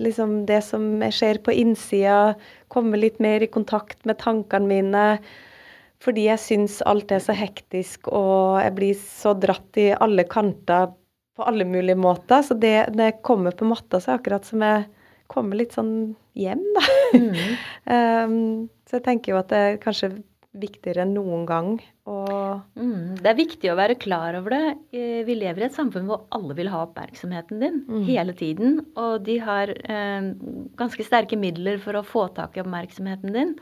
[0.02, 2.34] liksom det som skjer på innsida.
[2.74, 5.04] Komme litt mer i kontakt med tankene mine.
[6.02, 10.90] Fordi jeg syns alt er så hektisk, og jeg blir så dratt i alle kanter
[11.38, 12.44] på alle mulige måter.
[12.46, 14.86] Så det, det kommer på matta, så er akkurat som jeg
[15.32, 16.84] kommer litt sånn hjem, da.
[17.16, 17.34] Mm.
[17.96, 18.38] um,
[18.88, 20.14] så jeg tenker jo at det er kanskje
[20.54, 21.70] viktigere enn noen gang.
[22.06, 24.74] Mm, det er viktig å være klar over det.
[24.94, 28.04] Eh, vi lever i et samfunn hvor alle vil ha oppmerksomheten din mm.
[28.06, 28.78] hele tiden.
[29.00, 30.30] Og de har um,
[30.78, 33.56] ganske sterke midler for å få tak i oppmerksomheten din.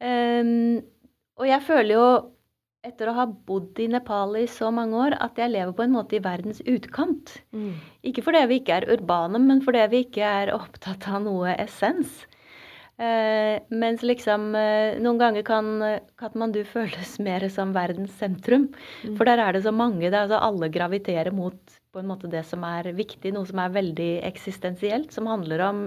[0.00, 0.80] Um,
[1.40, 2.06] og jeg føler jo
[2.86, 5.94] etter å ha bodd i Nepal i så mange år at jeg lever på en
[5.94, 7.36] måte i verdens utkant.
[7.52, 7.74] Mm.
[8.08, 12.22] Ikke fordi vi ikke er urbane, men fordi vi ikke er opptatt av noe essens.
[13.00, 15.68] Eh, mens liksom eh, noen ganger kan
[16.20, 18.68] Katmandu føles mer som verdens sentrum.
[19.04, 19.14] Mm.
[19.16, 20.08] For der er det så mange.
[20.08, 23.72] Det altså alle graviterer mot på en måte det som er viktig, noe som er
[23.74, 25.80] veldig eksistensielt, som handler om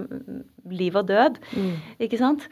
[0.68, 1.38] liv og død.
[1.56, 1.76] Mm.
[2.06, 2.44] Ikke sant?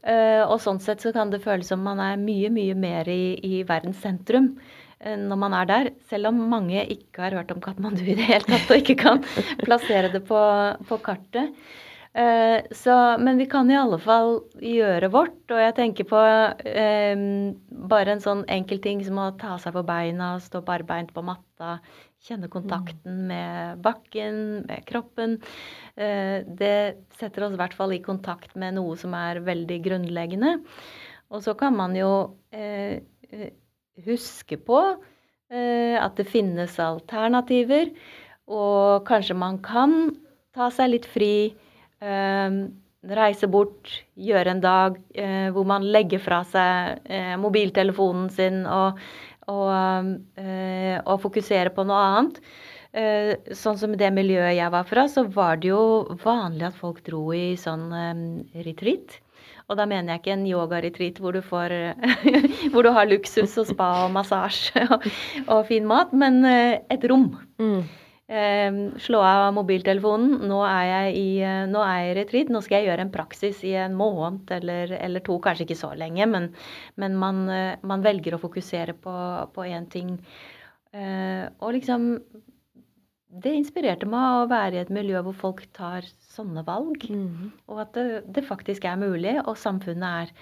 [0.00, 3.36] Uh, og sånn sett så kan det føles som man er mye, mye mer i,
[3.44, 5.92] i verdens sentrum uh, når man er der.
[6.08, 9.22] Selv om mange ikke har hørt om Katmandu i det hele tatt og ikke kan
[9.66, 10.40] plassere det på,
[10.88, 11.52] på kartet.
[12.16, 15.42] Uh, så, men vi kan i alle fall gjøre vårt.
[15.52, 16.24] Og jeg tenker på
[17.90, 21.76] bare en sånn enkel ting som å ta seg på beina, stå barbeint på matta,
[22.24, 25.38] kjenne kontakten med bakken, med kroppen.
[25.96, 30.58] Eh, det setter oss i hvert fall i kontakt med noe som er veldig grunnleggende.
[31.30, 32.12] Og så kan man jo
[32.52, 33.00] eh,
[34.04, 34.82] huske på
[35.50, 37.88] at det finnes alternativer,
[38.46, 40.12] og kanskje man kan
[40.54, 41.50] ta seg litt fri
[43.08, 43.88] reise bort,
[44.20, 49.00] gjøre en dag eh, hvor man legger fra seg eh, mobiltelefonen sin og,
[49.50, 50.10] og,
[50.40, 52.38] eh, og fokuserer på noe annet.
[52.90, 55.82] Eh, sånn som det miljøet jeg var fra, så var det jo
[56.24, 58.22] vanlig at folk dro i sånn eh,
[58.66, 59.20] retreat.
[59.70, 61.36] Og da mener jeg ikke en yoga-retreat hvor,
[62.72, 65.06] hvor, du har luksus og spa og massasje og,
[65.46, 67.30] og fin mat, men et rom.
[67.62, 67.84] Mm.
[68.30, 70.36] Eh, slå av mobiltelefonen.
[70.46, 72.52] Nå er jeg i, eh, nå er jeg i retreat.
[72.54, 75.40] Nå skal jeg gjøre en praksis i en måned eller, eller to.
[75.42, 76.46] Kanskje ikke så lenge, men,
[76.94, 80.14] men man, eh, man, velger å fokusere på én ting.
[80.94, 82.14] Eh, og liksom
[83.30, 86.02] Det inspirerte meg å være i et miljø hvor folk tar
[86.34, 87.04] sånne valg.
[87.06, 87.52] Mm.
[87.70, 90.32] Og at det, det, faktisk er mulig, og samfunnet er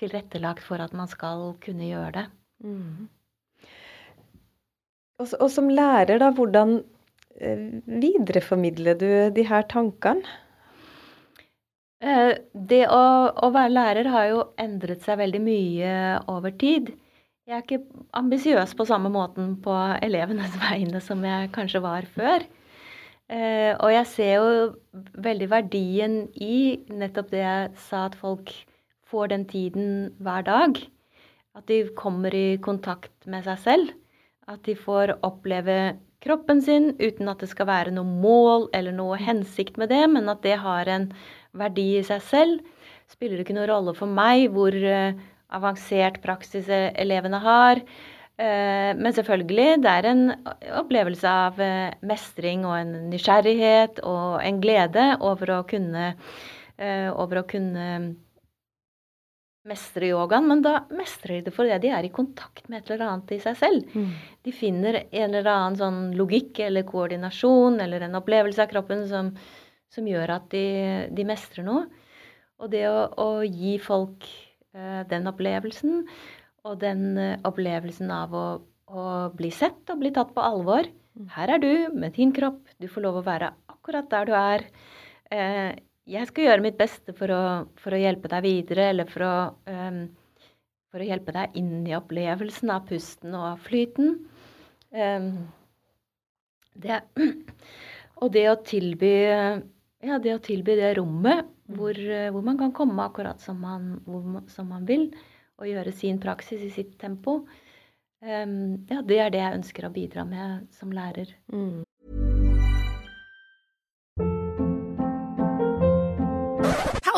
[0.00, 2.24] tilrettelagt for at man skal kunne gjøre det.
[2.64, 3.08] Mm.
[5.20, 6.80] Og, og som lærer, da, hvordan
[7.38, 10.26] videreformidler du de her tankene?
[11.98, 13.02] Eh, det å,
[13.34, 15.92] å, være lærer har jo endret seg veldig mye
[16.30, 16.92] over tid.
[17.48, 19.74] Jeg er ikke ambisiøs på samme måten på
[20.04, 22.46] elevenes vegne som jeg kanskje var før.
[23.28, 24.52] Eh, og jeg ser jo
[25.26, 28.52] veldig verdien i nettopp det jeg sa, at folk
[29.08, 29.88] får den tiden
[30.22, 30.78] hver dag.
[31.58, 33.96] At de kommer i kontakt med seg selv.
[34.48, 39.18] At de får oppleve kroppen sin uten at det skal være noe mål eller noe
[39.20, 41.08] hensikt med det, men at det har en
[41.58, 42.84] verdi i seg selv.
[43.08, 45.16] Spiller det ikke noen rolle for meg hvor uh,
[45.54, 47.80] avansert praksis elevene har.
[48.38, 50.24] Uh, men selvfølgelig, det er en
[50.82, 56.12] opplevelse av uh, mestring og en nysgjerrighet og en glede over å kunne,
[56.78, 57.86] over å kunne
[59.68, 63.12] mestre yogaen, men da mestrer de det fordi de er i kontakt med et eller
[63.12, 63.94] annet i seg selv.
[63.94, 64.10] Mm.
[64.46, 69.32] De finner en eller annen sånn logikk eller koordinasjon eller en opplevelse av kroppen som,
[69.92, 70.66] som gjør at de,
[71.14, 71.86] de, mestrer noe.
[72.58, 74.26] Og det å, å gi folk
[74.74, 76.00] uh, den opplevelsen,
[76.66, 78.46] og den uh, opplevelsen av å,
[78.90, 79.02] å,
[79.36, 81.28] bli sett og bli tatt på alvor mm.
[81.36, 84.66] Her er du med din kropp, du får lov å være akkurat der du er.
[85.28, 85.70] Uh,
[86.08, 87.42] jeg skal gjøre mitt beste for å,
[87.80, 89.34] for å hjelpe deg videre, eller for å,
[89.68, 90.02] um,
[90.88, 94.14] for å, hjelpe deg inn i opplevelsen av pusten og av flyten.
[94.94, 95.30] Um,
[96.78, 97.02] det,
[98.22, 101.98] og det å tilby ja, det å tilby det rommet hvor,
[102.32, 105.10] hvor man kan komme akkurat som man, hvor, som man, vil,
[105.58, 107.40] og gjøre sin praksis i sitt tempo,
[108.22, 108.56] um,
[108.88, 111.34] ja, det er det jeg ønsker å bidra med som lærer.
[111.52, 111.87] Mm.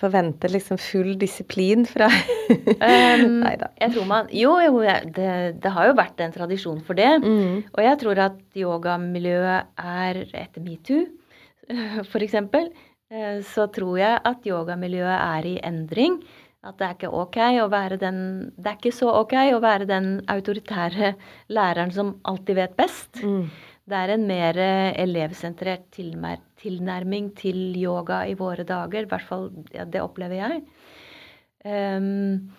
[0.00, 2.08] forventer liksom full disiplin fra
[2.52, 3.72] um, Nei da.
[3.80, 7.10] Jeg tror man Jo, jo det, det, har jo vært en tradisjon for det.
[7.24, 7.62] Mm.
[7.72, 11.06] Og jeg tror at yogamiljøet er etter metoo,
[12.26, 12.72] eksempel
[13.12, 16.22] Eh, så tror jeg at yogamiljøet er i endring.
[16.62, 18.18] At det er ikke ok å være den
[18.54, 21.16] Det er ikke så ok å være den autoritære
[21.50, 23.18] læreren som alltid vet best.
[23.22, 23.50] Mm.
[23.82, 29.02] Det er en mer eh, elevsentrert tilnærming til yoga i våre dager.
[29.02, 30.60] I hvert fall ja, det opplever jeg.
[31.66, 32.52] Um,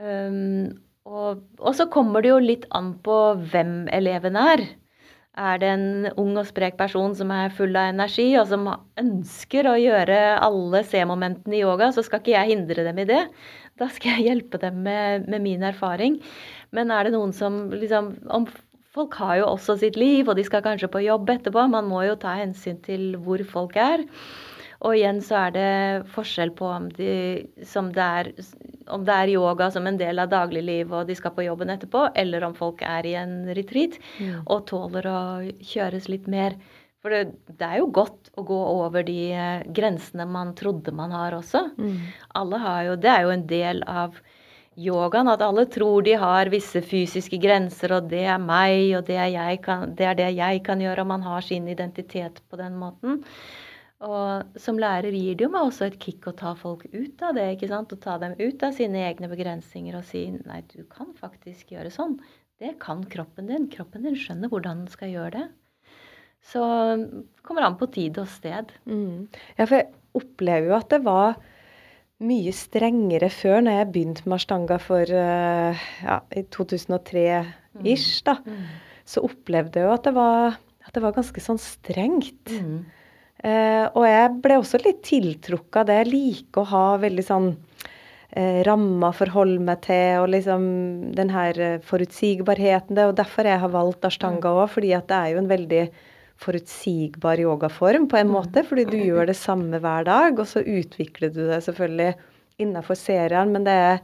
[0.00, 0.68] um,
[1.04, 3.18] og, og, så kommer det jo litt an på
[3.52, 4.64] hvem eleven er.
[5.34, 5.86] er det en
[6.20, 8.68] ung og sprek person som er full av energi, og som
[9.00, 13.22] ønsker å gjøre alle C-momentene i yoga, så skal ikke jeg hindre dem i det.
[13.80, 16.20] Da skal jeg hjelpe dem med, med min erfaring.
[16.72, 18.46] Men er det noen som liksom om,
[18.94, 21.66] Folk har jo også sitt liv, og de skal kanskje på jobb etterpå.
[21.70, 24.04] Man må jo ta hensyn til hvor folk er.
[24.84, 25.70] Og igjen så er det
[26.12, 27.14] forskjell på om, de,
[27.56, 28.30] det er,
[28.92, 32.10] om det er yoga som en del av dagliglivet og de skal på jobben etterpå,
[32.20, 34.44] eller om folk er i en retreat mm.
[34.44, 35.20] og tåler å
[35.64, 36.58] kjøres litt mer.
[37.04, 41.12] For det, det, er jo godt å gå over de eh, grensene man trodde man
[41.12, 41.66] har også.
[41.76, 41.98] Mm.
[42.40, 44.20] Alle har jo, Det er jo en del av
[44.80, 49.18] yogaen at alle tror de har visse fysiske grenser, og det er meg, og det
[49.20, 52.76] er, kan, det er det jeg kan gjøre, og man har sin identitet på den
[52.80, 53.22] måten.
[54.04, 57.36] Og som lærer gir det jo meg også et kick å ta folk ut av
[57.38, 57.46] det.
[57.54, 57.94] ikke sant?
[57.94, 61.92] Å ta dem ut av sine egne begrensninger og si nei, du kan faktisk gjøre
[61.94, 62.18] sånn.
[62.60, 63.70] Det kan kroppen din.
[63.72, 65.46] Kroppen din skjønner hvordan den skal gjøre det.
[66.44, 66.60] Så
[67.46, 68.74] kommer an på tid og sted.
[68.84, 69.30] Mm.
[69.56, 71.38] Ja, for jeg opplever jo at det var
[72.22, 78.38] mye strengere før, når jeg begynte med ashtanga for uh, ja, i 2003-ish, da.
[78.44, 78.60] Mm.
[78.60, 79.00] Mm.
[79.04, 82.54] Så opplevde jeg jo at det var, at det var ganske sånn strengt.
[82.54, 82.84] Mm.
[83.44, 85.98] Eh, og jeg ble også litt tiltrukket av det.
[86.00, 87.50] Jeg liker å ha veldig sånn
[88.30, 90.64] eh, rammer å forholde meg til, og liksom
[91.18, 92.96] den her eh, forutsigbarheten.
[92.96, 95.52] Det er jo derfor jeg har valgt ashtanga òg, fordi at det er jo en
[95.52, 95.82] veldig
[96.42, 98.36] forutsigbar yogaform på en mm.
[98.36, 98.64] måte.
[98.66, 102.14] Fordi du gjør det samme hver dag, og så utvikler du det selvfølgelig
[102.62, 103.52] innafor serien.
[103.54, 104.00] Men det er,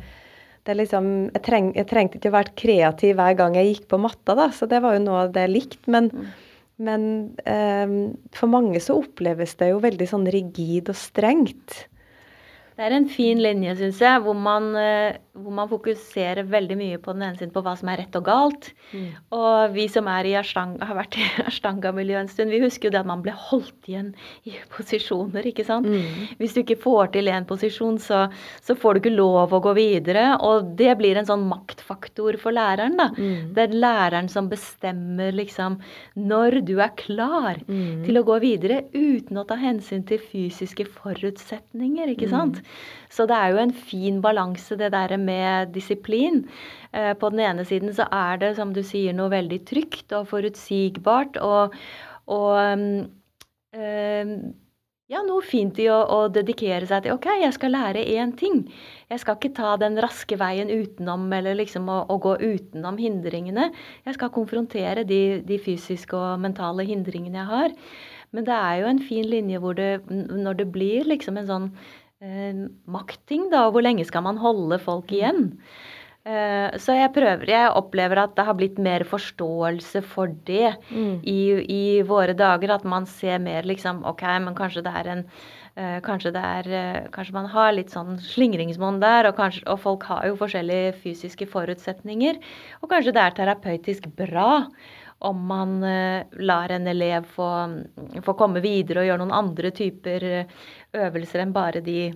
[0.64, 3.90] det er liksom jeg, treng, jeg, trengte ikke å være kreativ hver gang jeg gikk
[3.90, 5.84] på matta, da, så det var jo noe av det jeg likte.
[5.90, 6.30] Men mm.
[6.80, 7.02] Men
[7.44, 7.90] eh,
[8.32, 11.82] for mange så oppleves det jo veldig sånn rigid og strengt.
[12.80, 17.00] Det er en fin linje, syns jeg, hvor man, eh, hvor man, fokuserer veldig mye
[17.02, 18.70] på den ene siden på hva som er rett og galt.
[18.96, 19.10] Mm.
[19.36, 22.94] Og vi som er i Ashtanga, har vært i Ashtanga-miljøet en stund, vi husker jo
[22.94, 24.14] det at man ble holdt igjen
[24.48, 25.90] i posisjoner, ikke sant.
[25.92, 26.30] Mm.
[26.40, 28.22] Hvis du ikke får til en posisjon, så,
[28.64, 30.24] så, får du ikke lov å gå videre.
[30.48, 33.10] Og det blir en sånn maktfaktor for læreren, da.
[33.12, 33.52] Mm.
[33.58, 35.82] Det er læreren som bestemmer liksom
[36.16, 38.08] når du er klar mm.
[38.08, 42.64] til å gå videre uten å ta hensyn til fysiske forutsetninger, ikke sant.
[43.11, 46.44] Så det er jo en fin balanse, det der med disiplin.
[46.94, 50.28] Eh, på den ene siden så er det, som du sier, noe veldig trygt og
[50.30, 51.74] forutsigbart og,
[52.30, 52.54] og
[53.74, 54.35] øh,
[55.11, 58.62] ja, noe fint i å, å, dedikere seg til OK, jeg skal lære én ting.
[59.11, 63.72] Jeg skal ikke ta den raske veien utenom eller liksom å, å gå utenom hindringene.
[64.06, 67.74] Jeg skal konfrontere de, de, fysiske og mentale hindringene jeg har.
[68.30, 71.68] Men det er jo en fin linje hvor det, når det blir liksom en sånn
[72.24, 73.68] eh, maktting, da.
[73.70, 75.50] Hvor lenge skal man holde folk igjen?
[76.20, 81.24] Eh, så jeg prøver Jeg opplever at det har blitt mer forståelse for det mm.
[81.24, 82.74] i, i, våre dager.
[82.76, 86.70] At man ser mer liksom OK, men kanskje det er en eh, Kanskje, det er,
[86.76, 90.96] eh, kanskje man har litt sånn slingringsmonn der, og, kanskje, og folk har jo forskjellige
[91.00, 92.40] fysiske forutsetninger.
[92.83, 94.66] Og kanskje det er terapeutisk bra
[95.20, 97.50] om man uh, lar en elev få,
[98.24, 100.26] få, komme videre og gjøre noen andre typer
[100.96, 102.11] øvelser enn bare de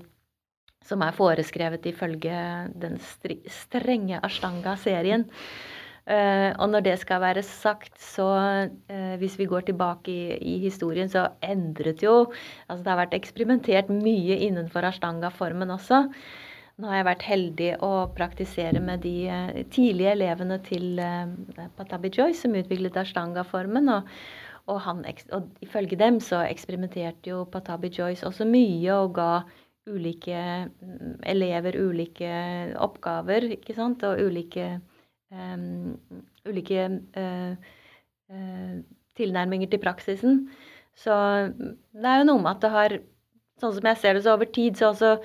[0.84, 2.38] som er foreskrevet ifølge
[2.76, 5.24] den strenge Ashtanga-serien.
[6.04, 8.26] Uh, og når det skal være sagt, så
[9.20, 12.26] hvis vi går tilbake i, i, historien, så endret jo
[12.68, 16.04] Altså det har vært eksperimentert mye innenfor Ashtanga-formen også.
[16.78, 20.98] Nå har jeg vært heldig å praktisere med de uh, tidlige elevene til
[21.76, 23.92] Patabi Joy, som utviklet Ashtanga-formen.
[23.94, 24.10] og
[24.64, 25.04] og, han,
[25.36, 29.30] og, ifølge dem så eksperimenterte jo Patabi Joyce også mye og ga
[29.84, 30.40] ulike
[30.80, 32.30] mm, elever ulike
[32.80, 34.78] oppgaver, ikke sant, og ulike,
[35.32, 35.98] um,
[36.48, 36.86] ulike
[37.20, 37.74] uh,
[38.32, 38.76] uh,
[39.20, 40.46] tilnærminger til praksisen.
[40.96, 41.12] Så
[41.52, 42.96] mm, det er jo noe med at det har
[43.62, 45.20] sånn som jeg ser det, så over tid så har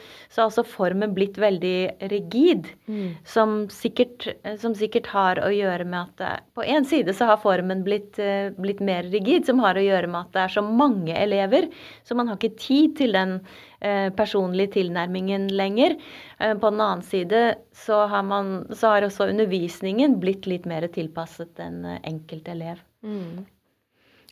[0.46, 2.68] også, formen blitt veldig rigid.
[2.90, 3.16] Mm.
[3.28, 4.28] Som, sikkert,
[4.62, 8.20] som, sikkert, har å gjøre med at det, På én side så har formen blitt,
[8.22, 11.70] eh, blitt, mer rigid, som har å gjøre med at det er så mange elever,
[12.06, 13.40] så man har ikke tid til den
[13.82, 15.98] eh, personlige tilnærmingen lenger.
[16.40, 17.44] Eh, på den annen side
[17.76, 22.86] så har, man, så har også undervisningen blitt litt mer tilpasset en eh, enkelt elev.
[23.02, 23.48] Mm.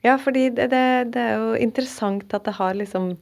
[0.05, 3.15] Ja, fordi det, det, det er jo interessant at det har liksom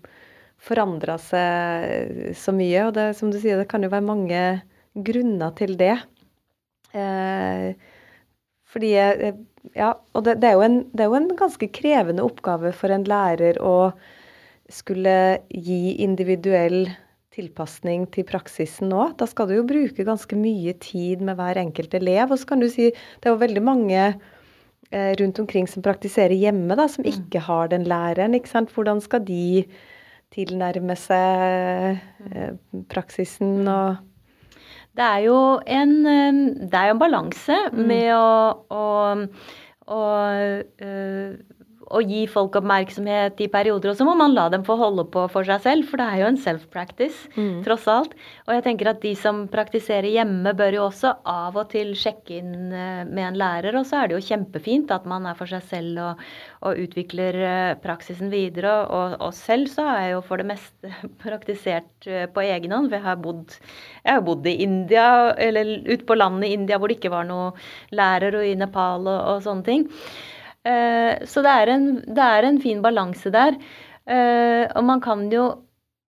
[0.65, 2.87] forandra seg så mye.
[2.87, 4.41] Og det, som du sier, det kan jo være mange
[4.95, 5.97] grunner til det.
[6.95, 7.73] Eh,
[8.71, 8.91] fordi
[9.73, 13.05] Ja, og det, det, er en, det, er jo en, ganske krevende oppgave for en
[13.07, 13.95] lærer å
[14.69, 16.85] skulle gi individuell
[17.35, 19.07] tilpasning til praksisen nå.
[19.17, 22.31] Da skal du jo bruke ganske mye tid med hver enkelt elev.
[22.31, 26.37] Og så kan du si det er jo veldig mange eh, rundt omkring som praktiserer
[26.37, 27.11] hjemme, da, som mm.
[27.11, 28.37] ikke har den læreren.
[28.37, 28.71] ikke sant?
[28.75, 29.65] Hvordan skal de
[30.35, 32.51] tilnærme seg eh,
[32.91, 33.71] praksisen mm.
[33.71, 34.03] og
[34.95, 35.95] det er jo en,
[36.55, 37.81] det er jo en balanse mm.
[37.89, 38.29] med å,
[38.71, 38.83] å,
[39.91, 40.03] å
[40.79, 41.33] uh,
[41.93, 43.91] å gi folk oppmerksomhet i perioder.
[43.91, 46.21] Og så må man la dem få holde på for seg selv, for det er
[46.21, 47.61] jo en self-practice, mm.
[47.67, 48.15] tross alt.
[48.47, 52.39] Og jeg tenker at de som praktiserer hjemme, bør jo også av og til sjekke
[52.39, 53.77] inn eh, med en lærer.
[53.77, 56.25] Og så er det jo kjempefint at man er for seg selv og,
[56.65, 58.75] og utvikler eh, praksisen videre.
[58.85, 62.93] Og, og, selv så har jeg jo for det meste praktisert eh, på egen hånd.
[62.93, 63.57] Jeg har bodd,
[64.01, 67.27] jeg har bodd i India, eller ute på landet i India hvor det ikke var
[67.29, 67.51] noe
[67.95, 69.85] lærer, og i Nepal og, og sånne ting.
[70.65, 73.59] Eh, så det er en, det er en fin balanse der.
[74.09, 75.65] Eh, og man kan jo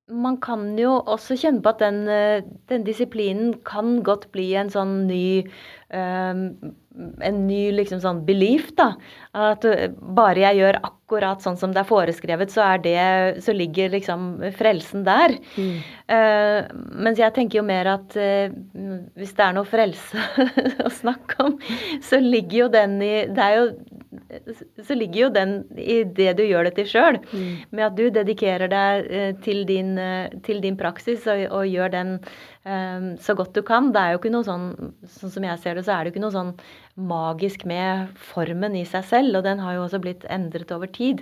[0.08, 4.70] man kan jo også kjenne på at den, eh, den disiplinen kan godt bli en
[4.72, 5.44] sånn ny
[5.90, 8.92] en ny liksom sånn belief, da.
[9.38, 9.66] At
[10.18, 14.26] bare jeg gjør akkurat sånn som det er foreskrevet, så, er det, så ligger liksom
[14.58, 15.38] frelsen der.
[15.56, 15.78] Mm.
[16.08, 16.60] Uh,
[17.06, 18.50] mens jeg tenker jo mer at uh,
[19.16, 20.26] hvis det er noe frelse
[20.88, 21.56] å snakke om,
[22.04, 23.70] så ligger jo den i Det er jo
[24.88, 27.18] så ligger jo den i det du gjør det til sjøl.
[27.30, 27.50] Mm.
[27.76, 29.10] Med at du dedikerer deg
[29.44, 29.94] til, din,
[30.48, 32.14] til din, praksis og, og gjør den
[33.24, 33.92] så godt du kan.
[33.96, 34.68] Det er jo ikke noe sånn
[35.08, 36.54] Sånn som jeg ser det, så er det ikke noe sånn
[36.98, 41.22] magisk med formen i seg selv, og den har jo også blitt endret over tid.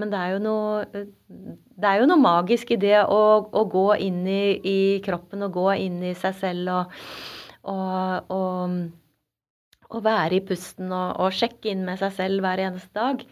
[0.00, 1.04] Men det er jo noe,
[1.84, 5.68] er jo noe magisk i det å, å gå inn i, i, kroppen og gå
[5.84, 6.98] inn i seg selv og,
[7.74, 8.76] og, og,
[9.90, 13.24] og være i pusten og, sjekke inn med seg selv hver eneste dag.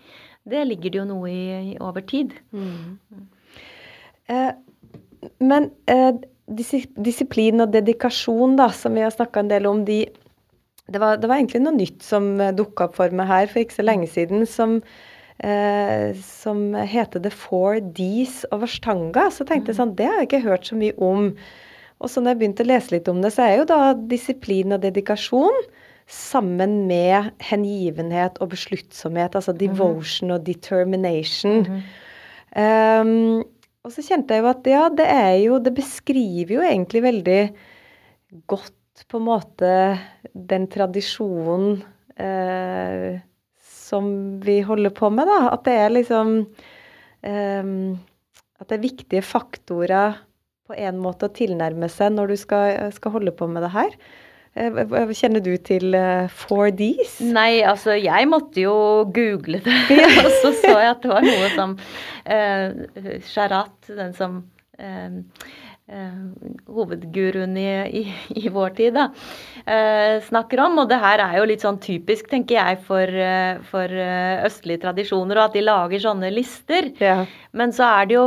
[0.49, 2.37] Det ligger det jo noe i over tid.
[2.53, 3.27] Mm.
[4.29, 4.53] Eh,
[5.41, 6.13] men eh,
[6.49, 10.07] disiplin og dedikasjon, da, som vi har snakka en del om, de
[10.89, 13.61] det var, det var, egentlig noe nytt som eh, dukka opp for meg her for
[13.61, 14.79] ikke så lenge siden, som,
[15.45, 19.81] eh, som heter The Four Ds over Stanga Så tenkte jeg mm.
[19.83, 21.35] sånn, det har jeg ikke hørt så mye om.
[21.99, 24.73] Og så når jeg begynte å lese litt om det, så er jo da disiplin
[24.77, 25.61] og dedikasjon
[26.09, 29.77] sammen med hengivenhet og besluttsomhet, altså mm-hmm.
[29.77, 31.67] devotion og determination.
[31.69, 31.83] Mm
[32.57, 33.01] -hmm.
[33.03, 33.45] um,
[33.87, 37.41] og så kjente jeg jo at ja, det er jo Det beskriver jo egentlig veldig
[38.51, 38.75] godt
[39.09, 39.73] på en måte
[40.35, 41.79] den tradisjonen
[42.19, 43.21] eh,
[43.63, 44.11] som
[44.43, 45.53] vi holder på med, da.
[45.55, 46.33] At det er liksom
[47.23, 47.71] eh,
[48.59, 50.19] At det er viktige faktorer
[50.69, 53.95] på en måte å tilnærme seg når du skal, skal holde på med det her.
[54.57, 57.19] Eh, kjenner du til 4Ds?
[57.21, 58.75] Eh, Nei, altså jeg måtte jo
[59.15, 59.79] google det.
[60.25, 61.77] og så så jeg at det var noe som
[62.25, 64.43] eh, Sharat, den som
[64.79, 65.21] eh,
[65.89, 67.69] hovedguruen i,
[68.01, 68.03] i,
[68.37, 69.07] i, vår tid, da,
[69.65, 70.79] eh, snakker om.
[70.83, 74.83] Og det her er jo litt sånn typisk, tenker jeg, for, eh, for eh, østlige
[74.85, 76.91] tradisjoner, og at de lager sånne lister.
[77.01, 77.23] Ja.
[77.57, 78.27] Men så er det jo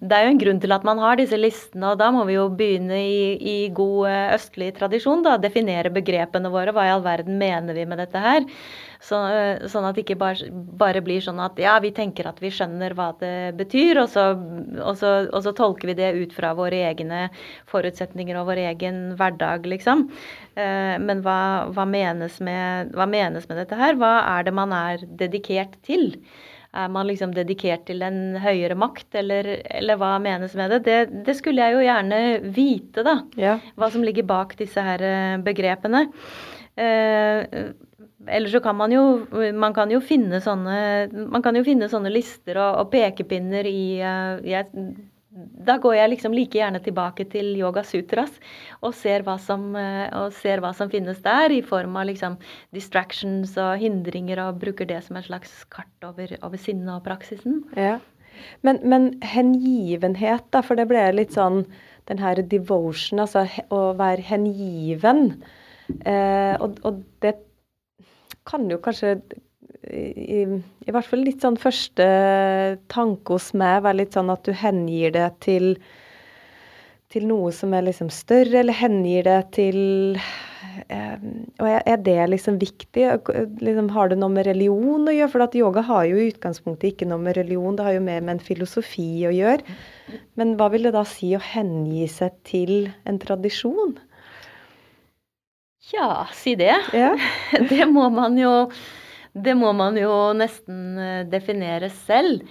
[0.00, 2.36] Det er jo en grunn til at man har disse listene, og da må vi
[2.36, 5.38] jo begynne i, i god eh, østlig tradisjon, da.
[5.40, 6.74] Definere begrepene våre.
[6.76, 8.44] Hva i all verden mener vi med dette her?
[8.98, 12.40] Så, eh, sånn at det ikke bare, bare, blir sånn at ja, vi tenker at
[12.42, 16.34] vi skjønner hva det betyr, og så, og, så, og så, tolker vi det ut
[16.34, 17.28] fra våre egne
[17.70, 20.08] forutsetninger og vår egen hverdag, liksom.
[20.58, 21.38] Eh, men hva,
[21.70, 23.94] hva, menes med, hva menes med dette her?
[24.02, 26.10] Hva er det man er dedikert til?
[26.76, 30.84] Er man liksom dedikert til en høyere makt, eller, eller hva menes med det?
[30.90, 31.00] det?
[31.24, 31.38] det?
[31.38, 33.20] skulle jeg jo gjerne vite, da.
[33.38, 33.56] Ja.
[33.78, 36.08] Hva som ligger bak disse her eh, begrepene.
[36.78, 37.70] Eh,
[38.26, 39.02] Ellers så kan man jo
[39.54, 40.78] man kan jo finne sånne,
[41.54, 44.66] jo finne sånne lister og, og pekepinner i uh, jeg,
[45.68, 48.34] Da går jeg liksom like gjerne tilbake til Yoga Sutras
[48.82, 52.38] og ser som, uh, og ser hva som finnes der, i form av liksom
[52.74, 57.62] distractions og hindringer, og bruker det som en slags kart over, over sinnet og praksisen.
[57.76, 58.00] Ja.
[58.66, 61.64] Men, men, hengivenhet, da, for det ble litt sånn
[62.10, 63.44] den her devotion, altså
[63.74, 65.42] å være hengiven.
[66.04, 67.34] Eh, og, og det
[68.48, 69.18] kan jo kanskje
[69.88, 72.08] i, i, hvert fall litt sånn første
[72.92, 75.74] tanke hos meg være litt sånn at du hengir det til
[77.12, 79.78] til noe som er liksom større, eller hengir det til
[80.92, 81.14] eh,
[81.56, 83.06] Og er det liksom viktig?
[83.64, 85.30] Liksom, har det noe med religion å gjøre?
[85.32, 88.20] For at yoga har jo i utgangspunktet ikke noe med religion, det har jo mer
[88.20, 89.78] med en filosofi å gjøre.
[90.36, 93.96] Men hva vil det da si å hengi seg til en tradisjon?
[95.92, 96.76] Ja, si det.
[96.92, 97.16] Ja.
[97.70, 98.70] Det må man jo
[99.32, 102.44] Det må man jo nesten eh, definere selv.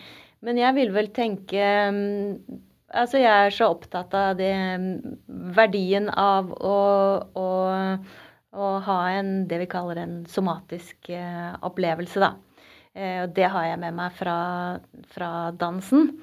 [0.45, 5.17] Men jeg vil vel tenke mm, Altså, jeg er så opptatt av det mm,
[5.57, 6.77] verdien av å,
[7.35, 7.47] å,
[8.55, 12.29] å ha en, det vi kaller en somatisk eh, opplevelse, da.
[12.95, 14.37] Eh, og det har jeg med meg fra,
[15.11, 16.13] fra dansen.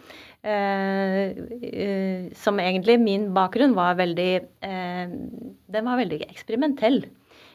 [0.44, 1.30] Eh,
[1.72, 7.06] eh, som egentlig min bakgrunn var veldig Den var veldig eksperimentell.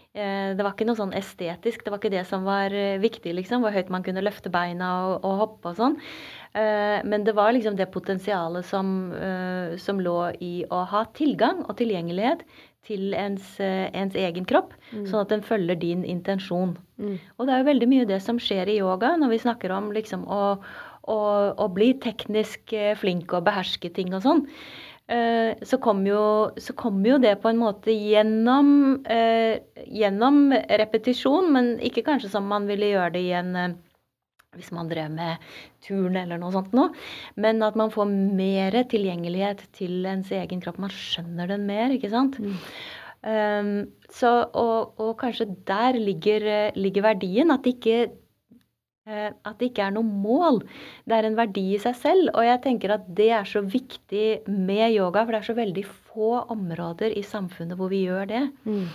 [0.09, 1.83] Det var ikke noe sånn estetisk.
[1.85, 3.61] Det var ikke det som var viktig, liksom.
[3.61, 5.95] Hvor høyt man kunne løfte beina og, og hoppe og sånn.
[7.05, 9.13] Men det var liksom det potensialet som,
[9.77, 12.41] som, lå i å ha tilgang og tilgjengelighet
[12.89, 15.05] til ens, ens egen kropp, mm.
[15.11, 16.73] sånn at den følger din intensjon.
[16.97, 17.15] Mm.
[17.37, 19.93] Og det er jo veldig mye det som skjer i yoga når vi snakker om
[19.95, 20.41] liksom å
[21.09, 24.45] og, og bli teknisk eh, flink og beherske ting og sånn,
[25.11, 26.23] eh, så kommer jo,
[26.79, 28.71] kom jo, det på en måte gjennom,
[29.09, 30.47] eh, gjennom,
[30.81, 33.53] repetisjon, men ikke kanskje som man ville gjøre det i en
[34.57, 35.43] hvis man drev med
[35.85, 36.89] turn eller noe sånt noe.
[37.37, 40.79] Men at man får mer tilgjengelighet til ens egen kropp.
[40.81, 42.39] Man skjønner den mer, ikke sant.
[42.41, 42.55] Mm.
[43.29, 43.69] Um,
[44.09, 47.53] så, og, og, kanskje der ligger, ligger verdien.
[47.53, 48.28] At ikke Eh,
[49.09, 50.61] at det ikke er noe mål.
[51.07, 52.31] Det er en verdi i seg selv.
[52.33, 55.85] Og jeg tenker at det er så viktig med yoga, for det er så veldig
[56.09, 58.43] få områder i samfunnet hvor vi gjør det.
[58.65, 58.87] Mm.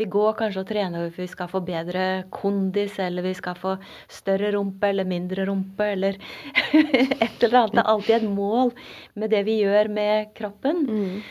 [0.00, 3.76] Vi går kanskje og trener for vi skal få bedre kondis, eller vi skal få
[4.10, 6.18] større rumpe eller mindre rumpe, eller
[6.72, 7.78] et eller annet.
[7.78, 8.74] Det er alltid et mål
[9.14, 10.84] med det vi gjør med kroppen.
[10.88, 11.22] Mm.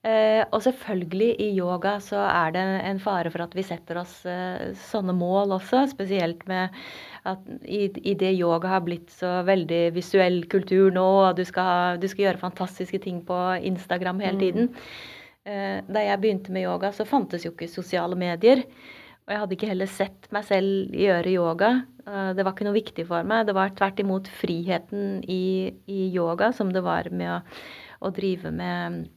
[0.00, 4.14] Eh, og selvfølgelig i yoga så er det en fare for at vi setter oss
[4.24, 6.72] eh, sånne mål også, spesielt med
[7.28, 12.00] at i, i, det yoga har blitt så veldig visuell kultur nå, og du skal,
[12.00, 14.44] du skal gjøre fantastiske ting på Instagram hele mm.
[14.46, 14.72] tiden.
[15.40, 15.86] Mm.
[15.88, 18.60] da jeg begynte med yoga, så fantes jo ikke sosiale medier.
[19.24, 21.70] Og jeg hadde ikke heller sett meg selv gjøre yoga.
[22.36, 23.48] Det var ikke noe viktig for meg.
[23.48, 27.40] Det var tvert imot friheten i, i yoga som det var med å,
[28.04, 29.08] å drive med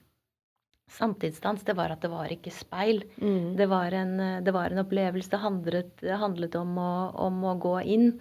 [0.93, 3.03] samtidsdans, det var at det var ikke speil.
[3.17, 3.55] Mm.
[3.59, 5.31] Det, var en, det, var en, opplevelse.
[5.31, 6.93] Det handlet, det handlet om, å,
[7.27, 8.11] om, å, gå inn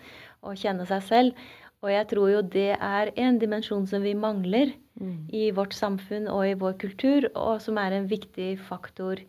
[0.43, 1.47] og kjenne seg selv.
[1.83, 4.70] Og jeg tror jo det er en dimensjon som vi mangler
[5.01, 5.33] mm.
[5.35, 9.20] i vårt samfunn og i vår kultur, og som er en viktig faktor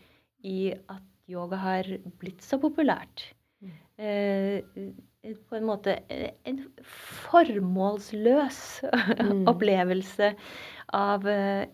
[0.46, 1.89] i at yoga har
[2.22, 3.26] blitt så populært.
[3.64, 3.74] Mm.
[3.98, 4.94] Eh,
[5.48, 5.96] på en måte
[6.46, 6.60] en
[7.32, 9.46] formålsløs mm.
[9.52, 10.34] opplevelse
[10.94, 11.28] av,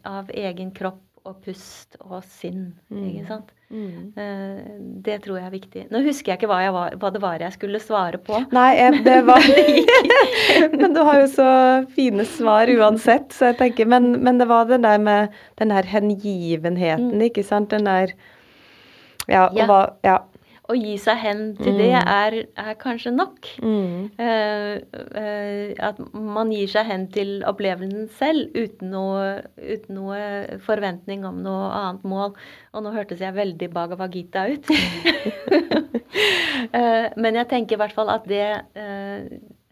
[0.08, 2.72] av egen kropp og pust og sinn.
[2.90, 3.04] Mm.
[3.10, 3.52] Ikke sant?
[3.70, 4.14] Mm.
[4.18, 4.70] Eh,
[5.06, 5.84] det tror jeg er viktig.
[5.94, 8.42] Nå husker jeg ikke hva, jeg var, hva det var jeg skulle svare på.
[8.56, 8.72] Nei,
[9.06, 9.46] det var
[10.80, 11.52] Men du har jo så
[11.94, 15.88] fine svar uansett, så jeg tenker Men, men det var det der med den her
[15.88, 17.30] hengivenheten, mm.
[17.30, 17.72] ikke sant?
[17.76, 18.18] Den der
[19.30, 19.46] Ja.
[19.46, 20.18] Og hva Ja
[20.70, 22.10] å gi seg hen til det mm.
[22.14, 23.48] er, er kanskje nok.
[23.66, 24.10] Mm.
[24.20, 24.76] Uh,
[25.18, 29.24] uh, at man gir seg hen til opplevelsen selv uten noe,
[29.58, 30.20] uten noe,
[30.66, 32.36] forventning om noe annet mål.
[32.74, 34.70] Og nå hørtes jeg veldig Bhagavad Gita ut.
[36.70, 38.46] uh, men jeg tenker i hvert fall at det,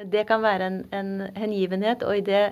[0.02, 2.43] det kan være en, en, hengivenhet, og i det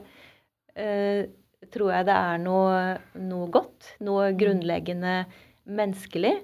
[1.72, 2.80] tror jeg det er noe,
[3.26, 3.96] noe godt.
[4.06, 4.38] Noe mm.
[4.38, 5.16] grunnleggende
[5.66, 6.36] menneskelig.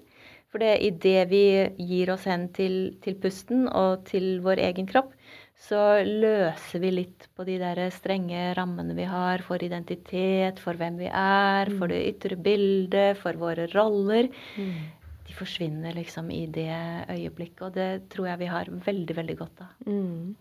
[0.51, 1.45] For det i det vi
[1.79, 5.13] gir oss hen til, til, pusten og til vår egen kropp,
[5.61, 10.97] så løser vi litt på de der strenge rammene vi har for identitet, for hvem
[10.99, 11.93] vi er, for mm.
[11.93, 14.27] det ytre bildet, for våre roller.
[14.57, 14.89] Mm.
[15.29, 16.73] De forsvinner liksom i det
[17.13, 19.71] øyeblikket, og det tror jeg vi har veldig, veldig godt av.
[19.87, 20.35] Mm.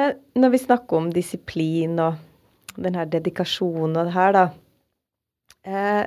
[0.00, 2.18] Men når vi snakker om disiplin og
[2.80, 4.44] den her dedikasjonen og det her, da
[5.66, 6.04] eh,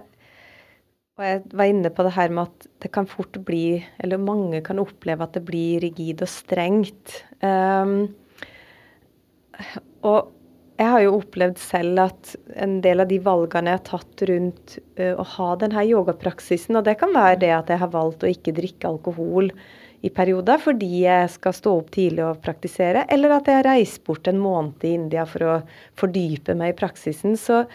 [1.13, 4.63] og jeg var inne på det her med at det kan fort bli, eller mange
[4.65, 7.19] kan oppleve at det blir rigid og strengt.
[7.45, 8.07] Um,
[10.01, 10.31] og
[10.81, 14.75] jeg har jo opplevd selv at en del av de valgene jeg har tatt rundt
[14.97, 18.33] uh, å ha denne yogapraksisen, og det kan være det at jeg har valgt å
[18.33, 19.53] ikke drikke alkohol
[20.03, 24.01] i perioder fordi jeg skal stå opp tidlig og praktisere, eller at jeg har reist
[24.09, 25.57] bort en måned i India for å
[25.99, 27.67] fordype meg i praksisen, så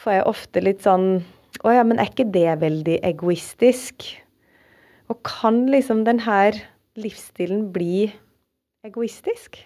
[0.00, 1.20] får jeg ofte litt sånn
[1.64, 4.06] å ja, men er ikke det veldig egoistisk?
[5.08, 6.40] Og kan liksom denne
[6.98, 8.08] livsstilen bli
[8.86, 9.60] egoistisk?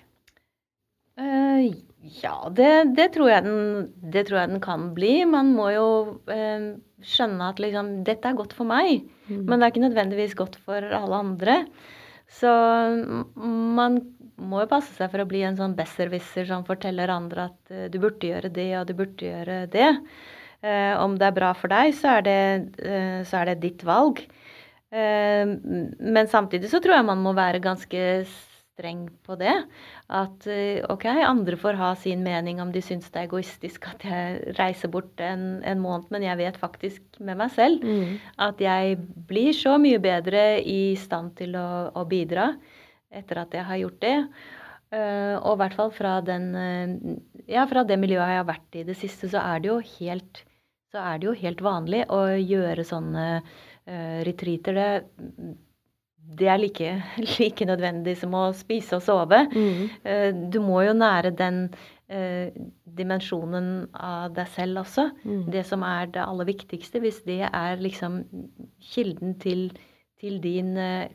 [1.19, 1.69] Uh,
[2.23, 5.13] ja, det, det, tror den, det, tror jeg den, kan bli.
[5.29, 5.89] Man må jo
[6.31, 6.69] uh,
[7.05, 9.43] skjønne at liksom, dette er godt for meg, mm.
[9.45, 11.59] men det er ikke nødvendigvis godt for alle andre.
[12.33, 12.49] Så
[13.45, 13.99] man
[14.41, 17.89] må jo passe seg for å bli en sånn besserwisser som forteller andre at uh,
[17.93, 19.91] du burde gjøre det, og du burde gjøre det.
[20.63, 22.39] Eh, om det er bra for deg, så er det,
[22.87, 24.23] eh, så er det ditt valg.
[24.95, 29.57] Eh, men samtidig så tror jeg man må være ganske streng på det.
[30.09, 30.47] At
[30.89, 34.89] OK, andre får ha sin mening om de syns det er egoistisk at jeg reiser
[34.93, 38.17] bort en, en måned, men jeg vet faktisk med meg selv mm.
[38.47, 38.97] at jeg
[39.29, 42.53] blir så mye bedre i stand til å, å bidra
[43.13, 44.17] etter at jeg har gjort det.
[44.93, 46.51] Og i hvert fall fra, den,
[47.49, 50.43] ja, fra det miljøet jeg har vært i det siste, så er det jo helt,
[51.01, 54.77] er det jo helt vanlig å gjøre sånne uh, retreater.
[54.77, 55.55] Det,
[56.41, 56.93] det er like,
[57.39, 59.45] like, nødvendig som å spise og sove.
[59.55, 59.83] Mm.
[60.05, 62.53] Uh, du må jo nære den uh,
[62.99, 65.09] dimensjonen av deg selv også.
[65.25, 65.47] Mm.
[65.55, 67.03] Det som er det aller viktigste.
[67.05, 68.23] Hvis det er liksom
[68.93, 69.71] kilden til,
[70.21, 70.75] til din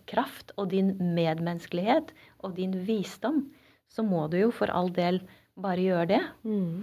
[0.09, 3.45] kraft og din medmenneskelighet og din visdom,
[3.87, 5.21] så må du jo for all del
[5.57, 6.23] bare gjøre det.
[6.45, 6.81] Mm.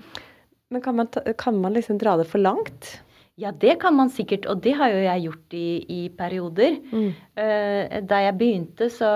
[0.75, 2.97] Men kan man, ta, kan man liksom dra det for langt?
[3.39, 6.77] Ja, det kan man sikkert, og det har jo jeg gjort i, i perioder.
[6.91, 7.09] Mm.
[7.39, 9.13] Uh, da jeg begynte, så,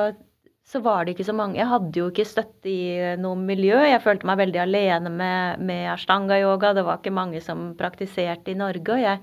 [0.66, 3.76] så, var det ikke så mange Jeg hadde jo ikke støtte i noe miljø.
[3.86, 6.74] Jeg følte meg veldig alene med, med ashtanga-yoga.
[6.78, 8.94] Det var ikke mange som praktiserte i Norge.
[8.94, 9.22] Og jeg,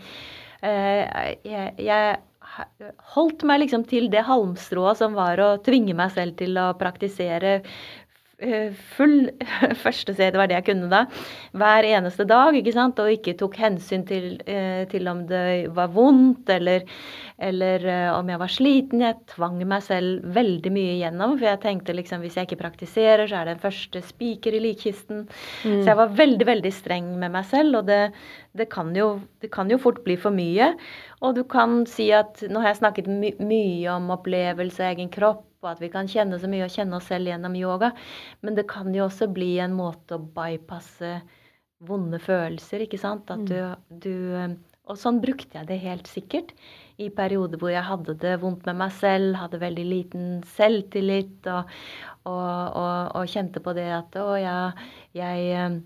[0.64, 1.04] uh,
[1.48, 2.72] jeg, jeg
[3.16, 7.60] holdt meg liksom til det halmstrået som var å tvinge meg selv til å praktisere
[7.60, 8.05] Eh,
[8.36, 9.30] full
[9.84, 11.06] første C, det var det jeg kunne da,
[11.56, 15.94] hver eneste dag, ikke sant, og ikke tok hensyn til, eh, til om det var
[15.96, 16.84] vondt eller,
[17.40, 19.06] eller eh, om jeg var sliten.
[19.06, 23.26] Jeg tvang meg selv veldig mye igjennom, for jeg tenkte liksom hvis jeg ikke praktiserer,
[23.30, 25.26] så er det en første spiker i likkisten.
[25.64, 25.80] Mm.
[25.80, 28.02] Så jeg var veldig, veldig streng med meg selv, og det,
[28.60, 29.14] det, kan jo,
[29.44, 30.74] det, kan jo, fort bli for mye.
[31.24, 35.46] Og du kan si at nå har jeg snakket my mye om opplevelse, egen kropp,
[35.66, 37.92] på at vi kan kjenne så mye og kjenne oss selv gjennom yoga.
[38.46, 41.18] Men det kan jo også bli en måte å bypasse
[41.86, 43.34] vonde følelser, ikke sant.
[43.34, 44.00] At du, mm.
[44.06, 44.56] du eh,
[44.86, 46.54] Og sånn brukte jeg det helt sikkert.
[47.02, 51.74] I perioder hvor jeg hadde det vondt med meg selv, hadde veldig liten selvtillit og,
[52.30, 54.60] og, og, og kjente på det at å, ja,
[55.18, 55.82] jeg eh,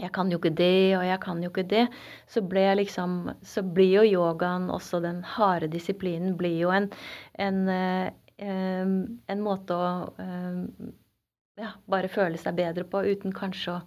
[0.00, 1.84] jeg kan jo ikke det, og jeg kan jo ikke det.
[2.30, 6.88] Så, jeg liksom, så blir jo yogaen også den harde disiplinen blir jo en,
[7.38, 8.12] en, eh,
[8.46, 9.88] en måte å
[10.22, 10.62] ehm,
[11.60, 13.80] ja, bare føle seg bedre på, uten kanskje å,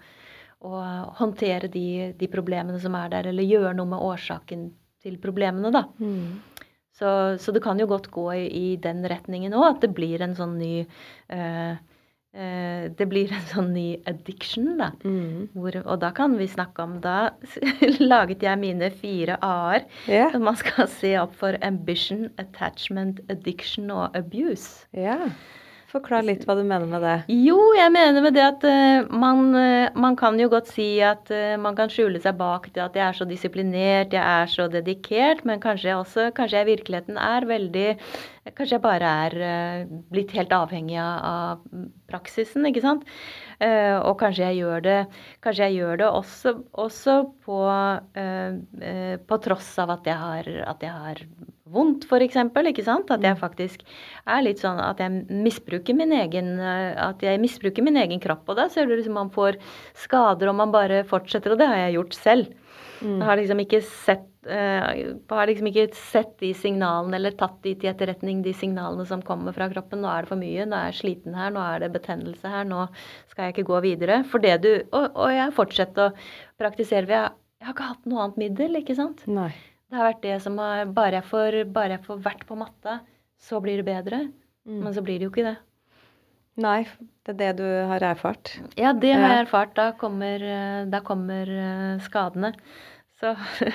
[0.70, 0.82] å
[1.20, 4.68] håndtere de, de, problemene som er der, eller gjøre noe med årsaken
[5.04, 5.88] til problemene, da.
[6.00, 6.42] Mm.
[6.94, 7.10] Så,
[7.42, 10.38] så, det kan jo godt gå i, i den retningen òg, at det blir en
[10.38, 10.86] sånn ny
[11.34, 11.76] Eh,
[12.34, 14.90] det blir en sånn ny addiction, da.
[15.06, 15.52] Mm.
[15.54, 17.34] Hvor, og da kan vi snakke om Da
[18.14, 19.86] laget jeg mine fire a-er.
[20.10, 20.40] Yeah.
[20.42, 24.88] Man skal se opp for ambition, attachment, addiction og abuse.
[24.98, 25.30] Yeah.
[25.94, 27.18] Forklar litt hva du mener med det.
[27.30, 31.30] Jo, jeg mener med det at uh, man, uh, man, kan jo godt si at
[31.30, 34.66] uh, man kan skjule seg bak det at jeg er så disiplinert, jeg er så
[34.74, 37.90] dedikert, men kanskje jeg også, kanskje jeg i virkeligheten er veldig
[38.44, 41.62] Kanskje jeg bare er blitt helt avhengig av
[42.12, 43.06] praksisen, ikke sant.
[43.64, 44.98] Og kanskje jeg gjør det,
[45.46, 46.54] jeg gjør det også,
[46.84, 47.60] også på,
[49.30, 51.22] på tross av at jeg har, at jeg har
[51.74, 52.38] vondt, f.eks.
[52.70, 53.12] Ikke sant?
[53.14, 53.42] At jeg mm.
[53.42, 53.86] faktisk
[54.30, 58.46] er litt sånn at jeg misbruker min egen, eh, at jeg misbruker min egen kropp.
[58.50, 59.60] Og da ser du liksom man får
[60.06, 62.54] skader om man bare fortsetter, og det har jeg gjort selv.
[63.02, 63.18] Mm.
[63.18, 67.92] Jeg har liksom ikke sett har liksom ikke sett de signalene eller tatt de til
[67.92, 70.04] etterretning, de signalene som kommer fra kroppen.
[70.04, 72.68] Nå er det for mye, nå er jeg sliten her, nå er det betennelse her,
[72.68, 72.86] nå
[73.32, 74.22] skal jeg ikke gå videre.
[74.28, 76.16] For det du Og, og jeg fortsetter å
[76.60, 77.08] praktisere.
[77.10, 79.26] Jeg, jeg har ikke hatt noe annet middel, ikke sant?
[79.28, 79.52] Nei.
[79.90, 83.02] Det har vært det som har Bare jeg får, bare jeg får vært på matta,
[83.38, 84.26] så blir det bedre.
[84.66, 84.82] Mm.
[84.86, 85.60] Men så blir det jo ikke det.
[86.64, 86.84] Nei,
[87.26, 88.52] det er det du har erfart?
[88.78, 89.72] Ja, det har jeg erfart.
[89.78, 90.44] Da kommer,
[90.90, 92.54] da kommer eh, skadene.
[93.24, 93.34] Så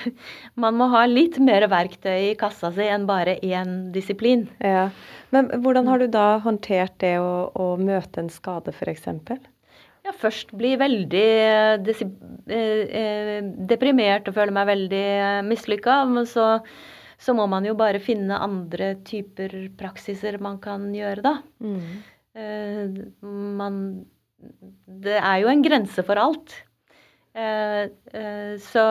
[0.63, 4.45] man må ha litt mer verktøy i kassa si enn bare én disiplin.
[4.61, 4.91] Ja.
[5.33, 9.09] Men hvordan har du da håndtert det å, å møte en skade, f.eks.?
[10.09, 12.05] ja, først bli veldig eh,
[12.55, 13.35] eh,
[13.69, 16.01] deprimert og føle meg veldig eh, mislykka.
[16.09, 16.47] Men så,
[17.19, 21.35] så, må man jo bare finne andre typer praksiser man kan gjøre, da.
[21.59, 21.91] Mm.
[23.59, 23.77] Man
[24.85, 26.53] Det er jo en grense for alt.
[27.29, 28.83] Så,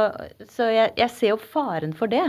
[0.48, 2.22] så jeg, jeg ser jo faren for det.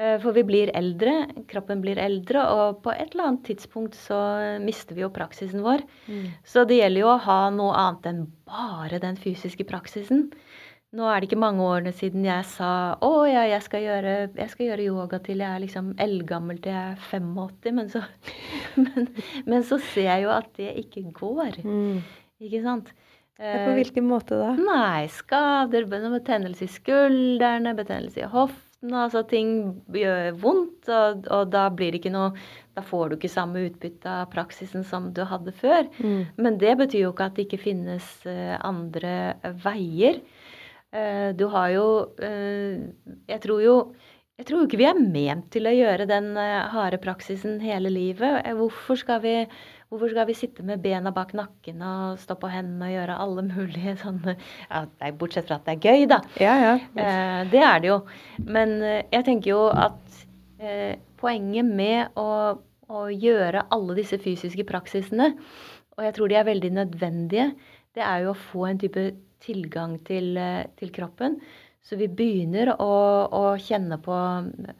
[0.00, 4.18] Eh, for vi blir eldre, kroppen blir eldre, og på et eller annet tidspunkt så
[4.62, 5.84] mister vi jo praksisen vår.
[6.08, 6.26] Mm.
[6.48, 10.30] Så det gjelder jo å ha noe annet enn bare den fysiske praksisen.
[10.92, 12.70] Nå er det ikke mange årene siden jeg sa
[13.00, 16.74] å ja, jeg skal gjøre, jeg skal gjøre yoga til jeg er liksom eldgammel til
[16.74, 18.02] jeg er 85, men så,
[18.82, 19.08] men,
[19.48, 21.62] men så ser jeg jo at det ikke går.
[21.64, 22.02] Mm.
[22.44, 22.92] Ikke sant?
[23.38, 24.52] På hvilken måte da?
[24.58, 29.50] Nei, skader, betennelse i skuldrene, betennelse i hoften Altså ting
[29.94, 32.32] gjør vondt, og, og, da blir det ikke noe
[32.74, 35.86] Da får du ikke samme utbytte av praksisen som du hadde før.
[36.02, 36.24] Mm.
[36.42, 40.18] Men det betyr jo ikke at det ikke finnes uh, andre veier.
[40.92, 41.86] Uh, du har jo
[42.18, 43.76] Jeg tror jo
[44.40, 48.48] jeg tror ikke vi er ment til å gjøre den harde praksisen hele livet.
[48.58, 49.34] Hvorfor skal vi
[49.92, 53.42] Hvorfor skal vi sitte med bena bak nakken og stå på hendene og gjøre alle
[53.44, 54.86] mulige sånne ja,
[55.20, 56.22] Bortsett fra at det er gøy, da.
[56.40, 56.70] Ja, ja.
[56.96, 57.98] Eh, det er det jo.
[58.46, 60.22] Men eh, jeg tenker jo at
[60.64, 62.56] eh, poenget med å,
[62.88, 65.34] å, gjøre alle disse fysiske praksisene,
[65.92, 67.50] og jeg tror de er veldig nødvendige,
[67.92, 69.10] det er jo å få en type
[69.44, 71.36] tilgang til, eh, til kroppen.
[71.84, 72.92] Så vi begynner å,
[73.28, 74.16] å kjenne på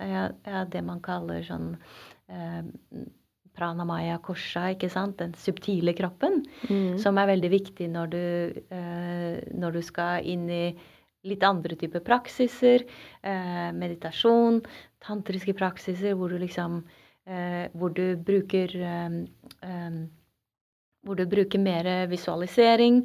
[0.00, 0.28] ja,
[0.72, 1.74] det man kaller sånn
[2.32, 2.62] eh,
[3.56, 5.18] pranamaya kosha, ikke sant?
[5.20, 6.96] den subtile kroppen, mm.
[7.02, 8.24] som er veldig viktig når du,
[8.72, 10.64] eh, når du, skal inn i
[11.28, 12.86] litt andre typer praksiser.
[13.22, 14.62] Eh, meditasjon,
[15.04, 16.82] tantriske praksiser hvor du liksom
[17.26, 19.20] eh, Hvor du bruker eh,
[19.62, 20.02] eh,
[21.02, 23.00] hvor du bruker mer visualisering,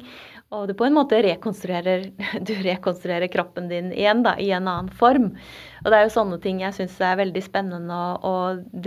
[0.54, 2.06] og du på en måte rekonstruerer,
[2.48, 5.32] du rekonstruerer kroppen din igjen da, i en annen form.
[5.82, 8.34] Og det er jo sånne ting jeg syns er veldig spennende å, å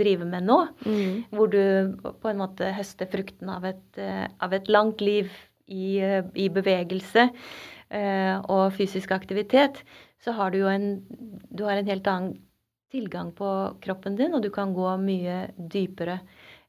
[0.00, 0.58] drive med nå.
[0.86, 1.18] Mm.
[1.36, 1.62] Hvor du
[2.02, 5.30] på en måte høster frukten av et, eh, av et langt liv
[5.70, 9.84] i, i bevegelse eh, og fysisk aktivitet.
[10.22, 10.96] Så har du jo en,
[11.50, 12.40] du har en helt annen
[12.92, 13.48] tilgang på
[13.80, 16.18] kroppen din, og du kan gå mye dypere.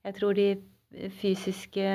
[0.05, 0.47] Jeg tror de
[1.19, 1.85] fysiske,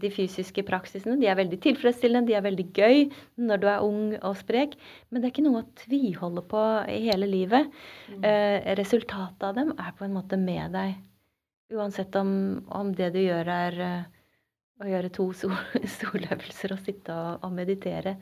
[0.00, 1.18] de fysiske praksisene.
[1.20, 3.04] De er veldig tilfredsstillende, de er veldig gøy
[3.40, 4.76] når du er ung og sprek.
[5.08, 7.70] Men det er ikke noe å tviholde på i hele livet.
[8.10, 8.24] Mm.
[8.28, 10.98] Eh, resultatet av dem er på en måte med deg.
[11.70, 12.32] Uansett om,
[12.74, 14.20] om det du gjør, er uh,
[14.82, 15.54] å gjøre to sol
[16.00, 18.16] soløvelser og sitte og, og meditere.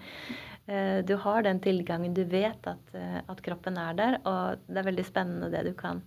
[0.69, 2.15] Uh, du har den tilgangen.
[2.15, 5.73] Du vet at, uh, at, kroppen er der, og det er veldig spennende det du
[5.79, 6.05] kan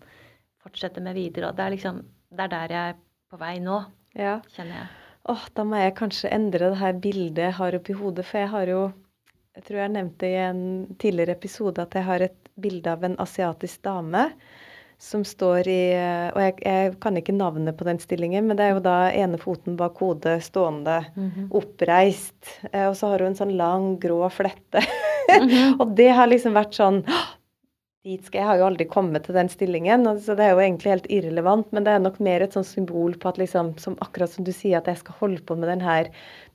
[0.62, 1.50] fortsette med videre.
[1.50, 3.00] Og det er liksom det er der jeg
[3.32, 3.78] på vei nå,
[4.18, 4.40] ja.
[4.52, 4.88] kjenner jeg.
[5.32, 8.52] Åh, da må jeg kanskje endre det her bildet jeg har oppi hodet, for jeg
[8.56, 8.82] har jo
[9.52, 10.62] Jeg tror jeg nevnte i en
[10.96, 14.30] tidligere episode at jeg har et bilde av en asiatisk dame
[15.02, 15.82] som står i
[16.32, 19.40] Og jeg, jeg, kan ikke navnet på den stillingen, men det er jo da ene
[19.42, 21.48] foten bak hodet stående, mm -hmm.
[21.52, 22.60] oppreist.
[22.72, 24.80] Eh, og så har hun en sånn lang, grå flette.
[25.30, 25.76] Mm -hmm.
[25.82, 27.04] og det har liksom vært sånn
[28.02, 30.90] dit skal Jeg har jo aldri kommet til den stillingen, så det er jo egentlig
[30.96, 31.70] helt irrelevant.
[31.72, 34.52] Men det er nok mer et sånt symbol på at liksom, som akkurat som du
[34.56, 35.98] sier, at jeg skal holde på med denne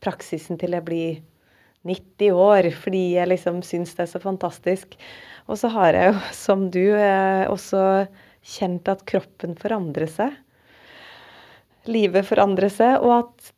[0.03, 1.21] praksisen til jeg blir
[1.87, 4.97] 90 år, fordi jeg liksom syns det er så fantastisk.
[5.47, 8.09] Og så har jeg jo, som du, eh, også
[8.57, 10.35] kjent at kroppen forandrer seg.
[11.87, 13.53] Livet forandrer seg, og at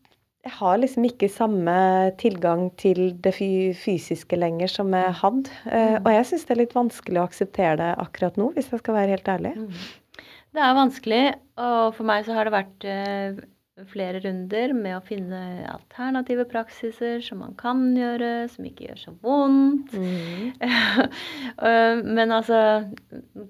[0.46, 1.74] jeg har liksom ikke samme
[2.20, 5.50] tilgang til det fysiske lenger som jeg hadde.
[5.66, 6.04] Eh, mm.
[6.04, 8.96] Og jeg syns det er litt vanskelig å akseptere det akkurat nå, hvis jeg skal
[9.00, 9.54] være helt ærlig.
[9.58, 10.24] Mm.
[10.56, 11.22] Det er vanskelig,
[11.60, 13.40] og for meg så har det vært eh,
[13.86, 19.14] flere runder med å finne alternative praksiser som man kan gjøre, som ikke gjør så
[19.24, 19.94] vondt.
[19.94, 20.52] Mm.
[21.58, 22.58] Eh, men altså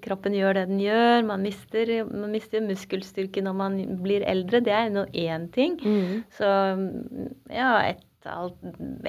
[0.01, 1.21] Kroppen gjør det den gjør.
[1.27, 4.61] Man mister, man mister muskelstyrke når man blir eldre.
[4.65, 5.75] Det er nå én ting.
[5.83, 6.23] Mm.
[6.33, 6.49] Så
[7.53, 8.01] ja, et,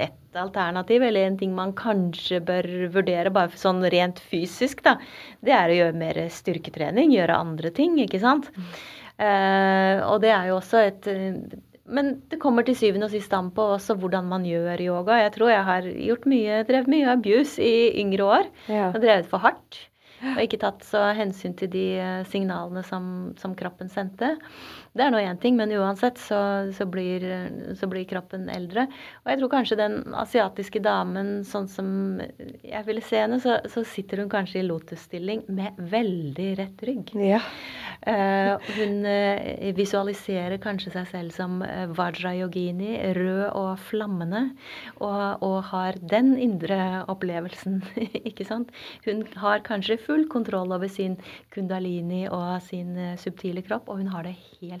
[0.05, 4.97] et alternativ, eller en ting man kanskje bør vurdere bare sånn rent fysisk, da,
[5.41, 7.15] det er å gjøre mer styrketrening.
[7.15, 8.51] Gjøre andre ting, ikke sant.
[8.53, 8.71] Mm.
[9.21, 11.35] Eh, og det er jo også et eh,
[11.91, 15.19] Men det kommer til syvende og sist an på også hvordan man gjør yoga.
[15.25, 18.51] Jeg tror jeg har gjort mye, drevet mye abuse i yngre år.
[18.71, 18.91] Ja.
[18.93, 19.81] Og drevet for hardt.
[20.21, 23.05] Og ikke tatt så hensyn til de eh, signalene som,
[23.41, 24.35] som kroppen sendte.
[24.91, 26.37] Det er nå én ting, men uansett så,
[26.75, 27.23] så, blir,
[27.79, 28.89] så, blir, kroppen eldre.
[29.23, 31.87] Og jeg tror kanskje den asiatiske damen, sånn som
[32.19, 37.13] jeg ville se henne, så, så sitter hun kanskje i lotusstilling med veldig rett rygg.
[37.15, 37.39] Ja.
[38.01, 41.61] Uh, hun uh, visualiserer kanskje seg selv som
[41.95, 44.43] vajrayogini, rød og flammende,
[44.97, 47.79] og, og har den indre opplevelsen,
[48.27, 48.75] ikke sant?
[49.07, 51.15] Hun har kanskje full kontroll over sin
[51.55, 54.80] kundalini og sin subtile kropp, og hun har det helt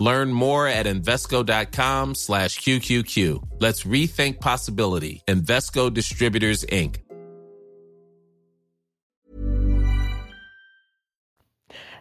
[0.00, 3.42] Learn more at Invesco.com slash QQQ.
[3.58, 5.22] Let's rethink possibility.
[5.26, 6.98] Investco Distributors, Inc.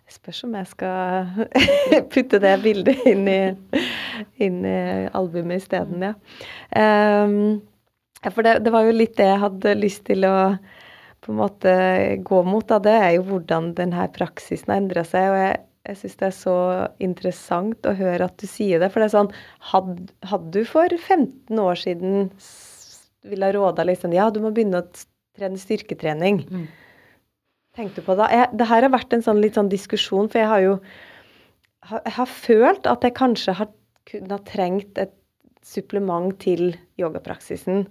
[0.08, 1.48] Spørs om jeg skal
[2.14, 3.42] putte det bildet inn i,
[4.46, 4.78] inn i
[5.18, 6.14] albumet isteden, ja.
[6.78, 7.62] Um,
[8.30, 10.38] for det, det, var jo litt det jeg hadde lyst til å
[11.24, 11.74] på en måte
[12.24, 12.66] gå mot.
[12.70, 12.80] Da.
[12.84, 15.32] Det er jo hvordan denne praksisen har endra seg.
[15.34, 15.58] og jeg,
[15.88, 16.56] jeg syns det er så
[17.04, 18.92] interessant å høre at du sier det.
[18.92, 19.30] For det er sånn
[19.72, 22.28] Hadde hadde du for 15 år siden
[23.28, 24.90] ville råda liksom Ja, du må begynne å
[25.38, 26.44] trene styrketrening.
[26.48, 26.68] Mm
[27.78, 28.30] tenkte på det?
[28.34, 30.76] Jeg, det her har vært en sånn litt sånn diskusjon, for jeg har jo
[31.88, 33.70] jeg har følt at jeg kanskje har
[34.08, 35.14] kunne ha trengt et
[35.68, 37.86] supplement til yogapraksisen.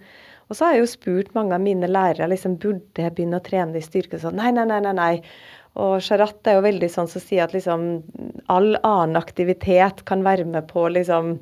[0.49, 3.45] Og så har jeg jo spurt mange av mine lærere liksom, burde jeg begynne å
[3.45, 4.21] trene i styrke.
[4.21, 5.13] Sånn, nei, nei, nei, nei, nei.
[5.77, 7.87] Og Sharat er jo veldig sånn som sier at liksom,
[8.53, 11.37] all annen aktivitet kan være med på liksom,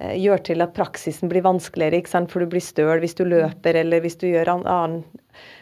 [0.00, 2.32] eh, gjør til at praksisen blir vanskeligere, ikke sant?
[2.32, 5.02] for du blir støl hvis du løper eller hvis du gjør annen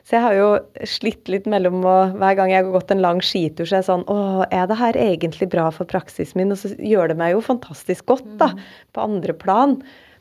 [0.02, 0.48] så jeg har jo
[0.88, 3.88] slitt litt mellom å Hver gang jeg har gått en lang skitur, så er jeg
[3.88, 4.16] sånn Å,
[4.50, 6.54] er det her egentlig bra for praksisen min?
[6.54, 8.52] Og så gjør det meg jo fantastisk godt, da.
[8.52, 8.64] Mm.
[8.92, 9.76] På andre plan.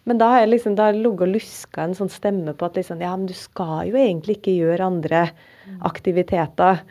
[0.09, 3.03] Men da har jeg liksom, da ligget og luska en sånn stemme på at liksom
[3.03, 5.81] Ja, men du skal jo egentlig ikke gjøre andre mm.
[5.89, 6.85] aktiviteter.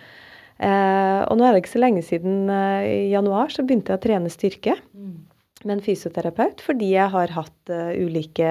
[0.61, 4.01] Eh, og nå er det ikke så lenge siden, eh, i januar, så begynte jeg
[4.01, 4.77] å trene styrke.
[4.95, 5.31] Mm
[5.65, 8.51] med en fysioterapeut fordi jeg har hatt uh, ulike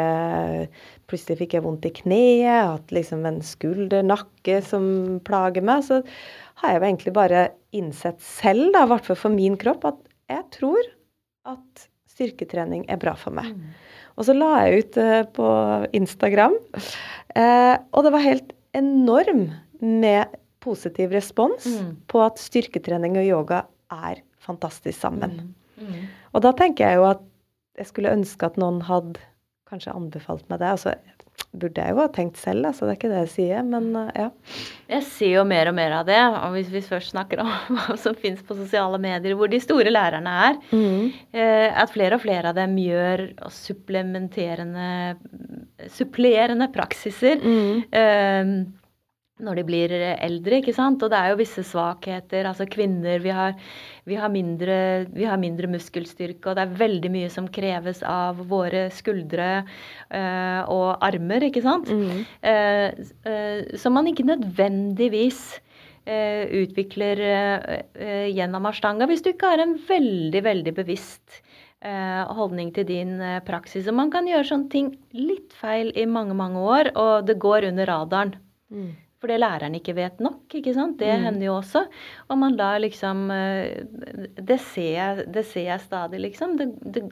[1.09, 4.83] Plutselig fikk jeg vondt i kneet, hatt liksom en skulder, nakke som
[5.25, 5.81] plager meg.
[5.87, 6.03] Så
[6.61, 7.39] har jeg jo egentlig bare
[7.73, 9.97] innsett selv, da, i hvert fall for min kropp, at
[10.29, 10.91] jeg tror
[11.49, 13.49] at styrketrening er bra for meg.
[13.57, 13.73] Mm.
[14.21, 15.49] Og så la jeg ut uh, på
[15.97, 19.47] Instagram, uh, og det var helt enorm
[19.81, 20.37] med
[20.69, 21.91] positiv respons mm.
[22.11, 25.41] på at styrketrening og yoga er fantastisk sammen.
[25.75, 25.89] Mm.
[25.89, 26.07] mm.
[26.37, 27.25] Og da tenker jeg jo at
[27.79, 29.21] jeg skulle ønske at noen hadde
[29.69, 30.71] kanskje anbefalt meg det.
[30.73, 30.93] Altså,
[31.49, 32.85] burde jeg jo ha tenkt selv, altså.
[32.85, 34.27] Det er ikke det jeg sier, men uh, ja.
[34.89, 36.19] Jeg ser jo mer og mer av det.
[36.19, 39.93] Og hvis vi først snakker om hva som finnes på sosiale medier, hvor de store
[39.93, 41.07] lærerne er, mm.
[41.37, 44.89] uh, at flere og flere av dem gjør supplementerende
[45.95, 47.41] supplerende praksiser.
[47.41, 47.81] Mm.
[47.89, 48.78] Uh,
[49.43, 51.03] når de blir eldre, ikke sant.
[51.03, 52.47] Og det er jo visse svakheter.
[52.49, 53.55] Altså kvinner vi har,
[54.09, 54.79] vi har, mindre,
[55.15, 60.61] vi har mindre, muskelstyrke, og det er veldig mye som kreves av våre skuldre øh,
[60.71, 61.89] og armer, ikke sant.
[61.89, 62.21] Mm.
[62.43, 65.41] Uh, uh, som man ikke nødvendigvis
[66.09, 67.21] uh, utvikler
[68.33, 71.43] gjennom ashtanga hvis du ikke har en veldig, veldig bevisst
[71.79, 73.11] holdning til din
[73.47, 73.85] praksis.
[73.87, 77.69] Og man kan gjøre sånne ting litt feil i mange, mange år, og det går
[77.69, 78.33] under radaren.
[78.67, 78.89] Mm.
[79.19, 80.45] Fordi læreren ikke vet nok.
[80.55, 80.97] ikke sant?
[81.01, 81.25] Det mm.
[81.27, 81.83] hender jo også.
[82.29, 83.83] Og man da liksom eh,
[84.37, 86.55] Det ser jeg, det ser jeg stadig, liksom.
[86.59, 87.03] Det, det,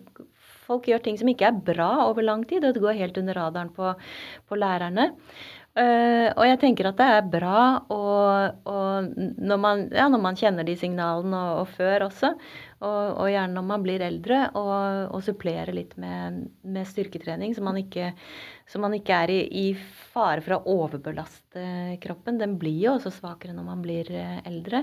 [0.67, 3.39] folk gjør ting som ikke er bra over lang tid, og det går helt under
[3.39, 3.93] radaren på,
[4.47, 5.11] på lærerne.
[5.77, 10.39] Uh, og jeg tenker at det er bra og, og når, man, ja, når, man,
[10.39, 12.31] kjenner de signalene, og, og før også,
[12.79, 17.77] og, og, gjerne når man blir eldre, og, supplere litt med, med, styrketrening, så man
[17.83, 18.09] ikke,
[18.67, 19.65] så man ikke er i, i,
[20.11, 22.39] fare for å overbelaste kroppen.
[22.41, 24.81] Den blir jo også svakere når man blir eh, eldre.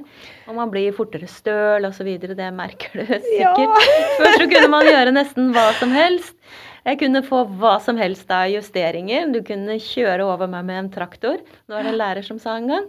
[0.49, 2.09] Og man blir fortere støl osv.
[2.25, 3.65] Det merker du sikkert.
[3.67, 3.97] Ja.
[4.21, 6.37] Før så kunne man gjøre nesten hva som helst.
[6.85, 9.31] Jeg kunne få hva som helst av justeringer.
[9.33, 11.41] Du kunne kjøre over meg med en traktor.
[11.69, 12.89] Nå er det en lærer som sa en gang.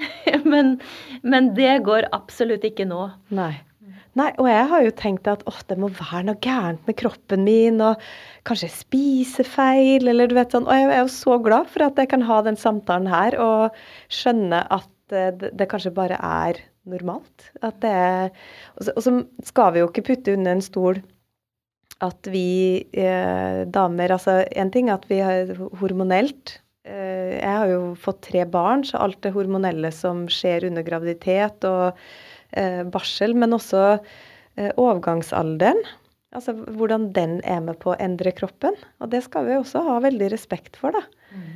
[0.52, 0.78] men,
[1.24, 3.06] men det går absolutt ikke nå.
[3.36, 3.54] Nei.
[4.14, 7.42] Nei, og jeg har jo tenkt at åh, det må være noe gærent med kroppen
[7.46, 8.02] min, og
[8.46, 10.68] kanskje jeg spiser feil, eller du vet sånn.
[10.68, 13.80] Og jeg er jo så glad for at jeg kan ha den samtalen her og
[14.14, 17.50] skjønne at eh, det, det kanskje bare er normalt.
[17.64, 18.30] At det er
[18.76, 21.00] Og så, skal vi jo ikke putte under en stol
[22.04, 27.70] at vi eh, damer Altså en ting er at vi har hormonelt eh, Jeg har
[27.70, 31.94] jo fått tre barn, så alt det hormonelle som skjer under graviditet og
[32.94, 35.82] barsel, men også eh, overgangsalderen.
[36.34, 38.74] Altså hvordan den er med på å endre kroppen.
[39.02, 41.04] Og det skal vi også ha veldig respekt for, da.
[41.34, 41.52] Mm.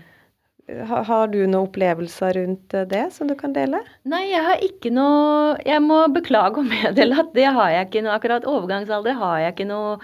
[0.68, 3.80] Har du noen opplevelser rundt eh, det som du kan dele?
[4.08, 8.02] Nei, jeg har ikke noe Jeg må beklage og meddele at det har jeg ikke
[8.04, 9.94] noe Akkurat overgangsalder har jeg ikke noe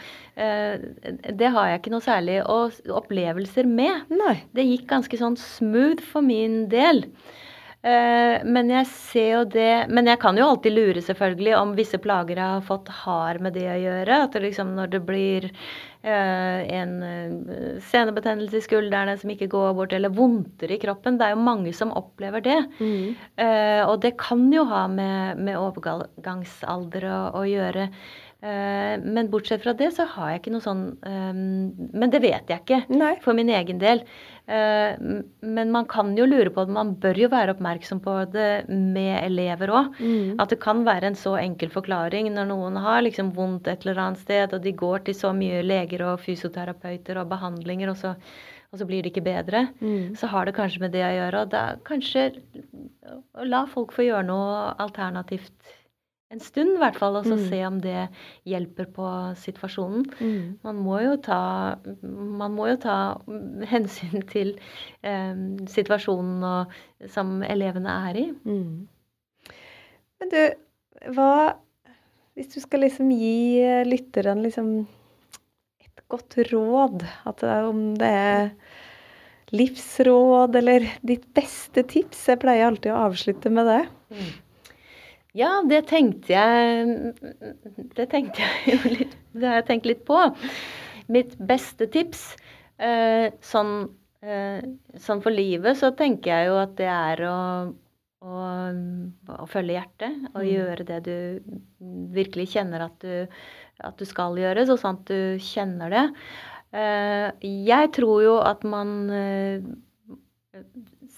[0.40, 0.86] eh,
[1.36, 4.08] Det har jeg ikke noe særlig opplevelser med.
[4.08, 4.38] Nei.
[4.56, 7.04] Det gikk ganske sånn smooth for min del.
[7.84, 11.98] Eh, men jeg ser jo det Men jeg kan jo alltid lure, selvfølgelig, om visse
[12.00, 14.20] plager jeg har fått, har med det å gjøre.
[14.24, 19.76] At det liksom når det blir eh, en eh, senebetennelse i skuldrene som ikke går
[19.76, 22.60] bort, eller vondter i kroppen Det er jo mange som opplever det.
[22.80, 23.16] Mm.
[23.90, 27.90] Og det kan jo ha med, med overgangsalder å, å gjøre.
[28.44, 31.38] Eh, men bortsett fra det så har jeg ikke noe sånn um,
[31.96, 33.14] Men det vet jeg ikke Nei.
[33.24, 34.02] for min egen del.
[34.44, 36.74] Uh, men man kan jo lure på det.
[36.76, 39.96] Man bør jo være oppmerksom på det med elever òg.
[39.96, 40.34] Mm.
[40.44, 44.02] At det kan være en så enkel forklaring når noen har liksom vondt et eller
[44.02, 48.12] annet sted, og de går til så mye leger og fysioterapeuter og behandlinger, og så,
[48.74, 49.70] og så blir det ikke bedre.
[49.80, 50.12] Mm.
[50.20, 51.46] Så har det kanskje med det å gjøre.
[51.46, 52.26] Og da kanskje
[53.48, 55.56] la folk få gjøre noe alternativt
[56.34, 57.44] en stund, i hvert fall, og så mm.
[57.50, 58.00] se om det
[58.50, 59.10] hjelper på
[59.40, 60.06] situasjonen.
[60.18, 60.58] Mm.
[60.66, 61.40] Man, må jo ta,
[62.02, 62.96] man må jo ta
[63.70, 64.54] hensyn til
[65.06, 65.34] eh,
[65.70, 66.74] situasjonen og,
[67.14, 68.26] som elevene er i.
[68.44, 69.54] Mm.
[70.20, 70.40] Men du,
[71.14, 71.30] hva
[72.34, 74.70] Hvis du skal liksom gi lytteren liksom
[75.84, 78.48] et godt råd, at om det er
[79.54, 83.82] livsråd eller ditt beste tips Jeg pleier alltid å avslutte med det.
[84.10, 84.32] Mm.
[85.34, 87.14] Ja, det tenkte jeg
[87.96, 90.18] Det tenkte jeg jo litt Det har jeg tenkt litt på.
[91.10, 92.28] Mitt beste tips
[92.78, 93.72] eh, sånn,
[94.22, 94.62] eh,
[94.94, 97.40] sånn, for livet så tenker jeg jo at det er å,
[98.24, 98.44] å,
[99.34, 100.48] å følge hjertet og mm.
[100.52, 101.16] gjøre det du
[102.14, 103.42] virkelig kjenner at du,
[103.84, 106.06] at du skal gjøre, så at du kjenner det.
[106.78, 107.28] Eh,
[107.74, 108.94] jeg tror jo at man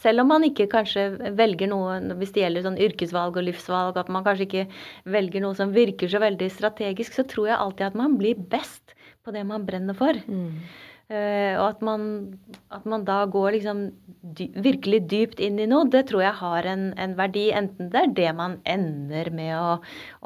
[0.03, 1.07] selv om man ikke kanskje
[1.39, 4.67] velger noe hvis det gjelder sånn yrkesvalg og livsvalg, at man kanskje ikke
[5.17, 8.97] velger noe som virker så veldig strategisk, så tror jeg alltid at man blir best
[9.27, 10.19] på det man brenner for.
[10.29, 10.61] Mm.
[11.07, 12.07] Uh, og at man,
[12.75, 13.85] at man, da går liksom
[14.35, 17.45] dy virkelig dypt inn i noe, det tror jeg har en, en, verdi.
[17.55, 19.77] Enten det er det man ender med å,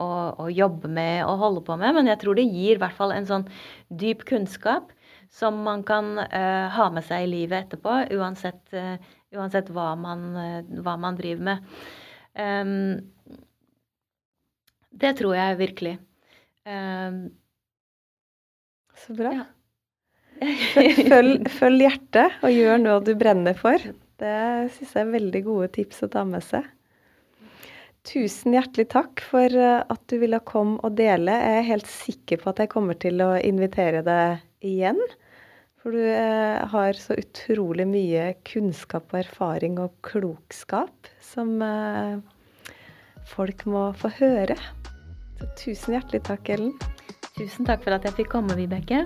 [0.01, 0.09] å,
[0.41, 3.13] å, jobbe med og holde på med, men jeg tror det gir i hvert fall
[3.13, 3.45] en sånn
[3.93, 4.89] dyp kunnskap
[5.31, 8.97] som man kan uh, ha med seg i livet etterpå, uansett uh,
[9.37, 11.75] Uansett hva man, eh, hva man driver med.
[12.35, 12.99] Um,
[14.91, 15.95] det tror jeg virkelig.
[16.67, 17.31] Um,
[18.99, 19.33] Så bra.
[19.39, 19.47] Ja.
[21.09, 23.81] følg, følg, hjertet, og gjør noe du brenner for.
[24.21, 24.37] Det
[24.75, 26.67] syns jeg er veldig gode tips å ta med seg.
[28.09, 31.35] Tusen hjertelig takk for eh, at du ville komme og dele.
[31.37, 35.01] Jeg er helt sikker på at jeg kommer til å invitere deg igjen.
[35.81, 42.21] For du eh, har så utrolig mye kunnskap og erfaring og klokskap som eh,
[43.33, 44.59] folk må få høre.
[45.41, 46.77] Så tusen hjertelig takk, Ellen.
[47.39, 49.01] Tusen takk for at jeg fikk komme, Vibeke.